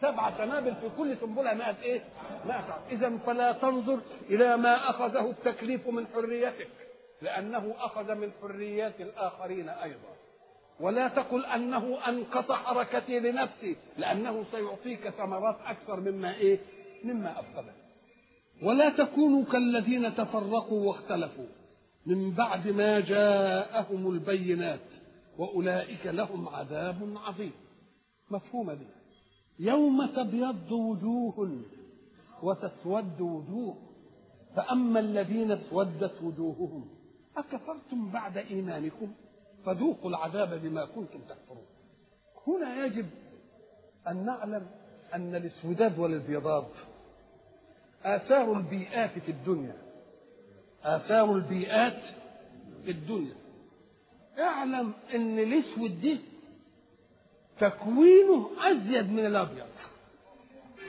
سبع 0.00 0.36
سنابل 0.38 0.74
في 0.74 0.88
كل 0.98 1.16
سنبلة 1.20 1.54
100 1.54 1.82
إيه؟ 1.82 2.04
100 2.46 2.78
اذا 2.90 3.18
فلا 3.26 3.52
تنظر 3.52 4.00
إلى 4.30 4.56
ما 4.56 4.90
أخذه 4.90 5.30
التكليف 5.30 5.88
من 5.88 6.06
حريتك 6.06 6.68
لأنه 7.22 7.74
أخذ 7.78 8.14
من 8.14 8.30
حريات 8.42 9.00
الآخرين 9.00 9.68
أيضا. 9.68 10.16
ولا 10.80 11.08
تقل 11.08 11.44
أنه 11.44 11.98
أنقص 12.08 12.52
حركتي 12.52 13.20
لنفسي 13.20 13.76
لأنه 13.96 14.44
سيعطيك 14.52 15.08
ثمرات 15.08 15.56
أكثر 15.66 16.00
مما 16.00 16.34
إيه؟ 16.34 16.58
مما 17.04 17.40
أفقده. 17.40 17.72
ولا 18.62 18.88
تكونوا 18.88 19.44
كالذين 19.44 20.14
تفرقوا 20.14 20.88
واختلفوا. 20.88 21.46
من 22.06 22.30
بعد 22.30 22.68
ما 22.68 23.00
جاءهم 23.00 24.10
البينات 24.10 24.80
وأولئك 25.38 26.06
لهم 26.06 26.48
عذاب 26.48 27.16
عظيم. 27.26 27.52
مفهومه 28.30 28.74
دي 28.74 28.86
يوم 29.58 30.06
تبيض 30.06 30.72
وجوه 30.72 31.60
وتسود 32.42 33.20
وجوه 33.20 33.76
فأما 34.56 35.00
الذين 35.00 35.52
اسودت 35.52 36.22
وجوههم 36.22 36.88
أكفرتم 37.36 38.10
بعد 38.10 38.36
إيمانكم؟ 38.36 39.12
فذوقوا 39.66 40.10
العذاب 40.10 40.62
بما 40.62 40.84
كنتم 40.84 41.18
تكفرون. 41.28 41.66
هنا 42.46 42.84
يجب 42.84 43.06
أن 44.08 44.24
نعلم 44.26 44.66
أن 45.14 45.34
الاسوداد 45.34 45.98
والابيضاد 45.98 46.64
آثار 48.04 48.52
البيئات 48.52 49.18
في 49.18 49.30
الدنيا. 49.30 49.76
آثار 50.84 51.32
البيئات 51.36 52.02
في 52.84 52.90
الدنيا. 52.90 53.34
اعلم 54.38 54.92
أن 55.14 55.38
الاسود 55.38 56.00
دي 56.00 56.18
تكوينه 57.60 58.50
أزيد 58.60 59.12
من 59.12 59.26
الأبيض. 59.26 59.66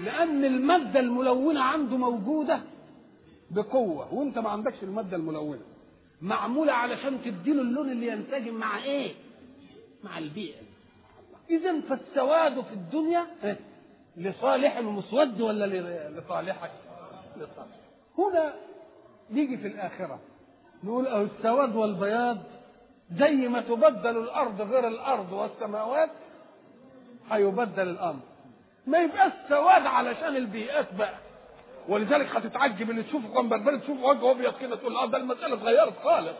لأن 0.04 0.46
المادة 0.46 1.00
الملونة 1.00 1.64
عنده 1.64 1.98
موجودة 1.98 2.62
بقوة 3.52 4.14
وأنت 4.14 4.38
ما 4.38 4.50
عندكش 4.50 4.84
المادة 4.84 5.18
الملونة. 5.18 5.62
معمولة 6.22 6.74
علشان 6.74 7.22
تديله 7.26 7.62
اللون 7.62 7.92
اللي 7.92 8.08
ينسجم 8.08 8.54
مع 8.54 8.84
إيه؟ 8.84 9.14
مع 10.04 10.18
البيئة. 10.18 10.62
اذا 11.50 11.82
فالسواد 11.82 12.62
في 12.62 12.74
الدنيا 12.74 13.26
لصالح 14.18 14.78
المسود 14.78 15.42
ولا 15.42 15.66
لصالحك؟ 16.10 16.72
لصالح. 17.38 17.80
هنا 18.18 18.54
نيجي 19.32 19.58
في 19.58 19.68
الآخرة. 19.68 20.20
نقول 20.84 21.08
أو 21.08 21.22
السواد 21.22 21.76
والبياض 21.76 22.38
زي 23.20 23.36
ما 23.48 23.62
تبدل 23.62 24.18
الأرض 24.18 24.62
غير 24.62 24.88
الأرض 24.88 25.32
والسماوات 25.32 26.10
هيبدل 27.32 27.90
الأمر. 27.90 28.20
ما 28.88 28.98
يبقاش 29.02 29.32
سواد 29.50 29.86
علشان 29.86 30.36
البيئات 30.36 30.94
بقى. 30.94 31.16
ولذلك 31.90 32.26
هتتعجب 32.36 32.90
اللي 32.90 33.04
تشوفه 33.04 33.34
كان 33.34 33.50
بربري 33.50 33.78
تشوفه 33.80 34.04
وجهه 34.04 34.32
أبيض 34.32 34.54
كده 34.62 34.76
تقول 34.76 34.96
آه 34.96 35.06
ده 35.06 35.18
المساله 35.18 35.54
اتغيرت 35.54 35.94
خالص. 36.04 36.36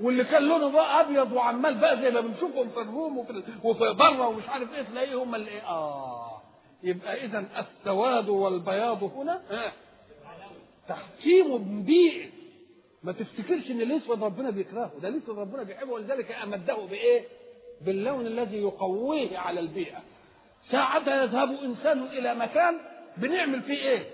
واللي 0.00 0.24
كان 0.24 0.42
لونه 0.42 0.70
بقى 0.70 1.00
أبيض 1.00 1.32
وعمال 1.32 1.74
بقى 1.74 2.02
زي 2.02 2.10
ما 2.10 2.20
بنشوفهم 2.20 2.68
في 2.70 2.80
الروم 2.80 3.18
وفي 3.18 3.42
وفي 3.64 3.92
بره 3.92 4.28
ومش 4.28 4.48
عارف 4.48 4.74
إيه 4.74 4.82
تلاقيه 4.82 5.22
هم 5.22 5.34
اللي 5.34 5.50
إيه 5.50 5.68
آه. 5.68 6.42
يبقى 6.82 7.24
إذا 7.24 7.44
السواد 7.58 8.28
والبياض 8.28 9.02
هنا 9.04 9.40
آه. 9.50 9.72
تحكيم 10.88 11.82
بيئي 11.82 12.30
ما 13.02 13.12
تفتكرش 13.12 13.70
إن 13.70 13.80
الاسود 13.80 14.22
ربنا 14.22 14.50
بيكرهه. 14.50 14.90
ده 15.02 15.08
الاسود 15.08 15.38
ربنا 15.38 15.62
بيحبه 15.62 15.92
ولذلك 15.92 16.32
أمده 16.42 16.74
بإيه؟ 16.76 17.24
باللون 17.80 18.26
الذي 18.26 18.56
يقويه 18.56 19.38
على 19.38 19.60
البيئه 19.60 19.98
ساعتها 20.70 21.22
يذهب 21.22 21.50
إنسان 21.64 22.02
إلى 22.02 22.34
مكان 22.34 22.78
بنعمل 23.16 23.62
فيه 23.62 23.74
إيه؟ 23.88 24.10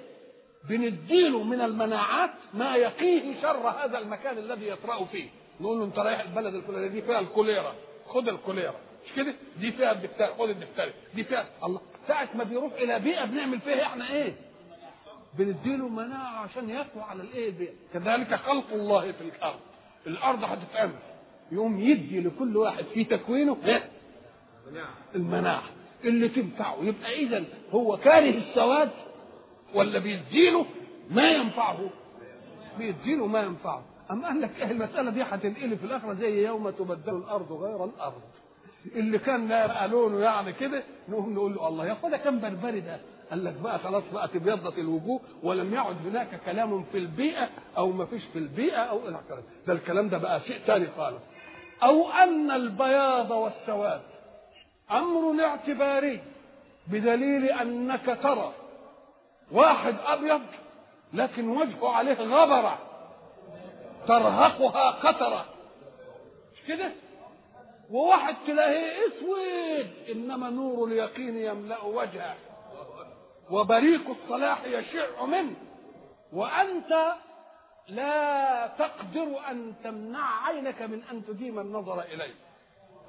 بنديله 0.69 1.43
من 1.43 1.61
المناعات 1.61 2.31
ما 2.55 2.77
يقيه 2.77 3.41
شر 3.43 3.69
هذا 3.69 3.99
المكان 3.99 4.39
الذي 4.39 4.69
يطرأ 4.69 5.05
فيه. 5.05 5.29
نقول 5.61 5.79
له 5.79 5.85
أنت 5.85 5.99
رايح 5.99 6.21
البلد 6.21 6.55
الفلانية 6.55 6.87
دي 6.89 7.03
فيها 7.03 7.21
الكوليرا. 7.21 7.75
خد 8.09 8.29
الكوليرا. 8.29 8.75
مش 9.07 9.13
كده؟ 9.17 9.35
دي 9.61 9.73
فيها 9.73 9.93
الدفتري 9.93 10.29
خد 10.39 10.49
الدفتري 10.49 10.93
دي 11.15 11.25
فيها 11.25 11.47
الله. 11.65 11.81
ساعة 12.09 12.29
ما 12.35 12.45
بيروح 12.45 12.73
إلى 12.73 12.99
بيئة 12.99 13.25
بنعمل 13.25 13.61
فيها 13.61 13.83
إحنا 13.83 14.11
إيه؟ 14.13 14.35
بنديله 15.39 15.89
مناعة 15.89 16.39
عشان 16.39 16.71
يقوى 16.71 17.03
على 17.03 17.23
الإيه 17.23 17.49
البيئة. 17.49 17.73
كذلك 17.95 18.35
خلق 18.35 18.67
الله 18.73 19.13
في 19.13 19.21
الأرض. 19.21 19.61
الأرض 20.07 20.45
هتتأمن 20.45 20.99
يقوم 21.53 21.81
يدي 21.81 22.21
لكل 22.21 22.57
واحد 22.57 22.85
في 22.85 23.05
تكوينه 23.05 23.57
إيه؟ 23.65 23.89
المناعة. 25.15 25.63
اللي 26.05 26.29
تنفعه. 26.29 26.77
يبقى 26.83 27.15
إذا 27.19 27.45
هو 27.73 27.97
كاره 27.97 28.31
السواد 28.31 28.91
ولا 29.75 29.99
بيديله 29.99 30.67
ما 31.11 31.31
ينفعه. 31.31 31.79
بيديله 32.79 33.27
ما 33.27 33.41
ينفعه. 33.43 33.83
أما 34.11 34.29
قال 34.29 34.41
لك 34.41 34.51
إيه 34.59 34.71
المسألة 34.71 35.11
دي 35.11 35.23
هتنقلب 35.23 35.79
في 35.79 35.85
الآخرة 35.85 36.15
زي 36.15 36.47
يوم 36.47 36.71
تبدل 36.71 37.17
الأرض 37.17 37.53
غير 37.53 37.85
الأرض. 37.85 38.21
اللي 38.97 39.19
كان 39.19 39.49
بقى 39.49 39.89
لونه 39.89 40.21
يعني 40.21 40.53
كده 40.53 40.83
نقوم 41.09 41.35
نقول 41.35 41.55
له 41.55 41.69
الله 41.69 41.87
يا 41.87 41.93
اخويا 41.93 42.17
كان 42.17 42.41
بربري 42.41 42.81
ده. 42.81 43.01
قال 43.31 43.45
لك 43.45 43.53
بقى 43.55 43.79
خلاص 43.79 44.03
بقى 44.13 44.29
تبيضت 44.29 44.79
الوجوه 44.79 45.21
ولم 45.43 45.75
يعد 45.75 45.97
هناك 46.07 46.41
كلام 46.47 46.85
في 46.93 46.99
البيئة 46.99 47.49
أو 47.77 47.93
ما 47.93 48.05
فيش 48.07 48.25
في 48.33 48.39
البيئة 48.39 48.77
أو 48.79 49.09
إلى 49.09 49.21
ده 49.67 49.73
الكلام 49.73 50.09
ده 50.09 50.19
بقى 50.19 50.41
شيء 50.41 50.59
ثاني 50.67 50.87
خالص. 50.97 51.21
أو 51.83 52.11
أن 52.11 52.51
البياض 52.51 53.31
والسواد 53.31 54.01
أمر 54.93 55.45
اعتباري 55.45 56.21
بدليل 56.87 57.45
أنك 57.45 58.19
ترى 58.23 58.53
واحد 59.53 59.95
أبيض 60.07 60.43
لكن 61.13 61.49
وجهه 61.49 61.89
عليه 61.89 62.15
غبرة 62.15 62.79
ترهقها 64.09 64.91
قطره 64.91 65.45
مش 66.55 66.63
كده؟ 66.69 66.93
وواحد 67.91 68.35
تلاقيه 68.47 68.93
أسود 69.07 69.91
إنما 70.11 70.51
نور 70.51 70.89
اليقين 70.89 71.39
يملأ 71.39 71.85
وجهه. 71.85 72.35
وبريق 73.51 74.01
الصلاح 74.11 74.65
يشع 74.65 75.25
منه. 75.25 75.57
وأنت 76.33 77.15
لا 77.89 78.67
تقدر 78.79 79.41
أن 79.51 79.75
تمنع 79.85 80.47
عينك 80.47 80.83
من 80.83 81.03
أن 81.11 81.25
تديم 81.27 81.59
النظر 81.59 82.01
إليه. 82.01 82.35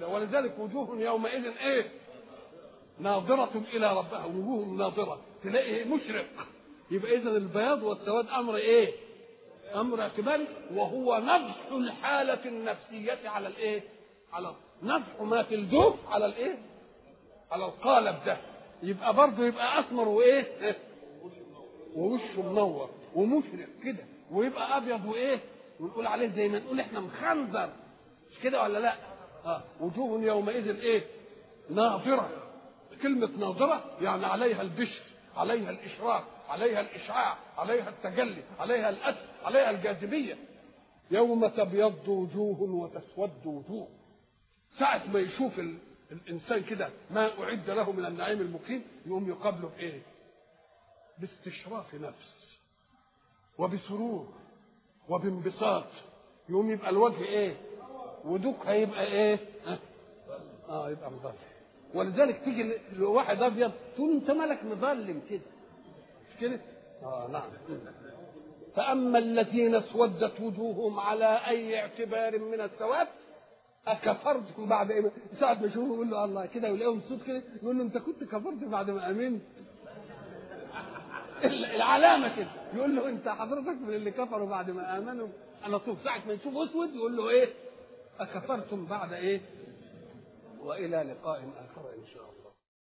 ولذلك 0.07 0.59
وجوه 0.59 1.01
يومئذ 1.01 1.45
إيه 1.57 1.91
ناظرة 2.99 3.63
إلى 3.73 3.97
ربها 3.97 4.25
وجوه 4.25 4.65
ناظرة 4.65 5.19
تلاقيه 5.43 5.83
مشرق 5.85 6.25
يبقى 6.91 7.15
إذا 7.15 7.29
البياض 7.29 7.83
والسواد 7.83 8.27
أمر 8.29 8.55
إيه؟ 8.55 8.93
أمر 9.75 10.01
اعتباري 10.01 10.47
وهو 10.73 11.17
نضح 11.19 11.55
الحالة 11.71 12.45
النفسية 12.45 13.29
على 13.29 13.47
الإيه؟ 13.47 13.83
على 14.33 14.53
نضح 14.83 15.21
ما 15.21 15.43
في 15.43 15.55
الجوف 15.55 15.95
على 16.09 16.25
الإيه؟ 16.25 16.57
على 17.51 17.65
القالب 17.65 18.15
ده 18.25 18.37
يبقى 18.83 19.13
برضه 19.13 19.45
يبقى 19.45 19.79
أسمر 19.79 20.07
وإيه؟ 20.07 20.75
ووشه 21.95 22.41
منور 22.51 22.89
ومشرق 23.15 23.67
كده 23.83 24.05
ويبقى 24.31 24.77
أبيض 24.77 25.05
وإيه؟ 25.05 25.39
ونقول 25.79 26.07
عليه 26.07 26.27
زي 26.35 26.47
ما 26.47 26.59
نقول 26.59 26.79
إحنا 26.79 26.99
مخنزر 26.99 27.69
مش 28.31 28.39
كده 28.43 28.61
ولا 28.63 28.79
لأ؟ 28.79 28.93
آه 29.45 29.63
وجوه 29.79 30.21
يومئذ 30.21 30.79
إيه؟ 30.79 31.03
ناظرة 31.69 32.29
كلمة 33.01 33.27
ناظرة 33.37 33.83
يعني 34.01 34.25
عليها 34.25 34.61
البشر 34.61 35.01
عليها 35.35 35.69
الإشراق 35.69 36.23
عليها 36.49 36.81
الإشعاع 36.81 37.37
عليها 37.57 37.89
التجلي 37.89 38.43
عليها 38.59 38.89
الأسر 38.89 39.25
عليها 39.43 39.69
الجاذبية 39.71 40.37
يوم 41.11 41.47
تبيض 41.47 42.07
وجوه 42.07 42.61
وتسود 42.61 43.45
وجوه 43.45 43.87
ساعة 44.79 45.01
ما 45.13 45.19
يشوف 45.19 45.59
ال... 45.59 45.77
الإنسان 46.11 46.63
كده 46.63 46.89
ما 47.11 47.43
أعد 47.43 47.69
له 47.69 47.91
من 47.91 48.05
النعيم 48.05 48.41
المقيم 48.41 48.83
يقوم 49.05 49.29
يقابله 49.29 49.69
بإيه؟ 49.77 50.01
باستشراف 51.17 51.95
نفس 51.95 52.31
وبسرور 53.57 54.27
وبانبساط 55.09 55.85
يقوم 56.49 56.71
يبقى 56.71 56.89
الوجه 56.89 57.23
إيه؟ 57.23 57.55
ودوك 58.25 58.65
هيبقى 58.65 59.03
إيه؟ 59.05 59.39
آه 60.69 60.89
يبقى 60.89 61.11
مضلم 61.11 61.33
ولذلك 61.93 62.41
تيجي 62.45 62.73
لواحد 62.97 63.41
أبيض 63.41 63.71
تقول 63.95 64.11
أنت 64.11 64.31
مالك 64.31 64.63
مظلم 64.63 65.21
كده؟ 65.29 65.41
مش 66.29 66.39
كده؟ 66.41 66.59
آه 67.03 67.27
نعم. 67.31 67.49
فأما 68.75 69.19
الذين 69.19 69.75
اسودت 69.75 70.41
وجوههم 70.41 70.99
على 70.99 71.39
أي 71.47 71.79
اعتبار 71.79 72.39
من 72.39 72.61
السواد 72.61 73.07
اكفرتم 73.87 74.65
بعد 74.65 74.91
إيه؟ 74.91 75.11
ساعة 75.39 75.53
ما 75.53 75.67
يشوفوا 75.67 75.95
يقول 75.95 76.09
له 76.09 76.25
الله 76.25 76.45
كده. 76.45 76.71
ويلاقيهم 76.71 77.01
صوت 77.09 77.23
كده 77.27 77.41
يقول 77.63 77.77
له 77.77 77.83
أنت 77.83 77.97
كنت 77.97 78.23
كفرت 78.23 78.63
بعد 78.63 78.89
ما 78.89 79.09
أمنت. 79.09 79.41
العلامة 81.75 82.35
كده. 82.35 82.47
يقول 82.73 82.95
له 82.95 83.09
أنت 83.09 83.27
حضرتك 83.29 83.81
من 83.81 83.93
اللي 83.93 84.11
كفروا 84.11 84.49
بعد 84.49 84.69
ما 84.69 84.97
آمنوا. 84.97 85.27
أنا 85.65 85.77
طول 85.77 85.95
ساعة 86.03 86.21
ما 86.27 86.33
يشوف 86.33 86.57
أسود 86.57 86.95
يقول 86.95 87.17
له 87.17 87.29
إيه؟ 87.29 87.49
أكفرتم 88.21 88.85
بعد 88.85 89.13
إيه؟ 89.13 89.41
وإلى 90.59 90.97
لقاء 90.97 91.39
آخر 91.39 91.93
إن 91.93 92.05
شاء 92.13 92.23
الله. 92.23 92.40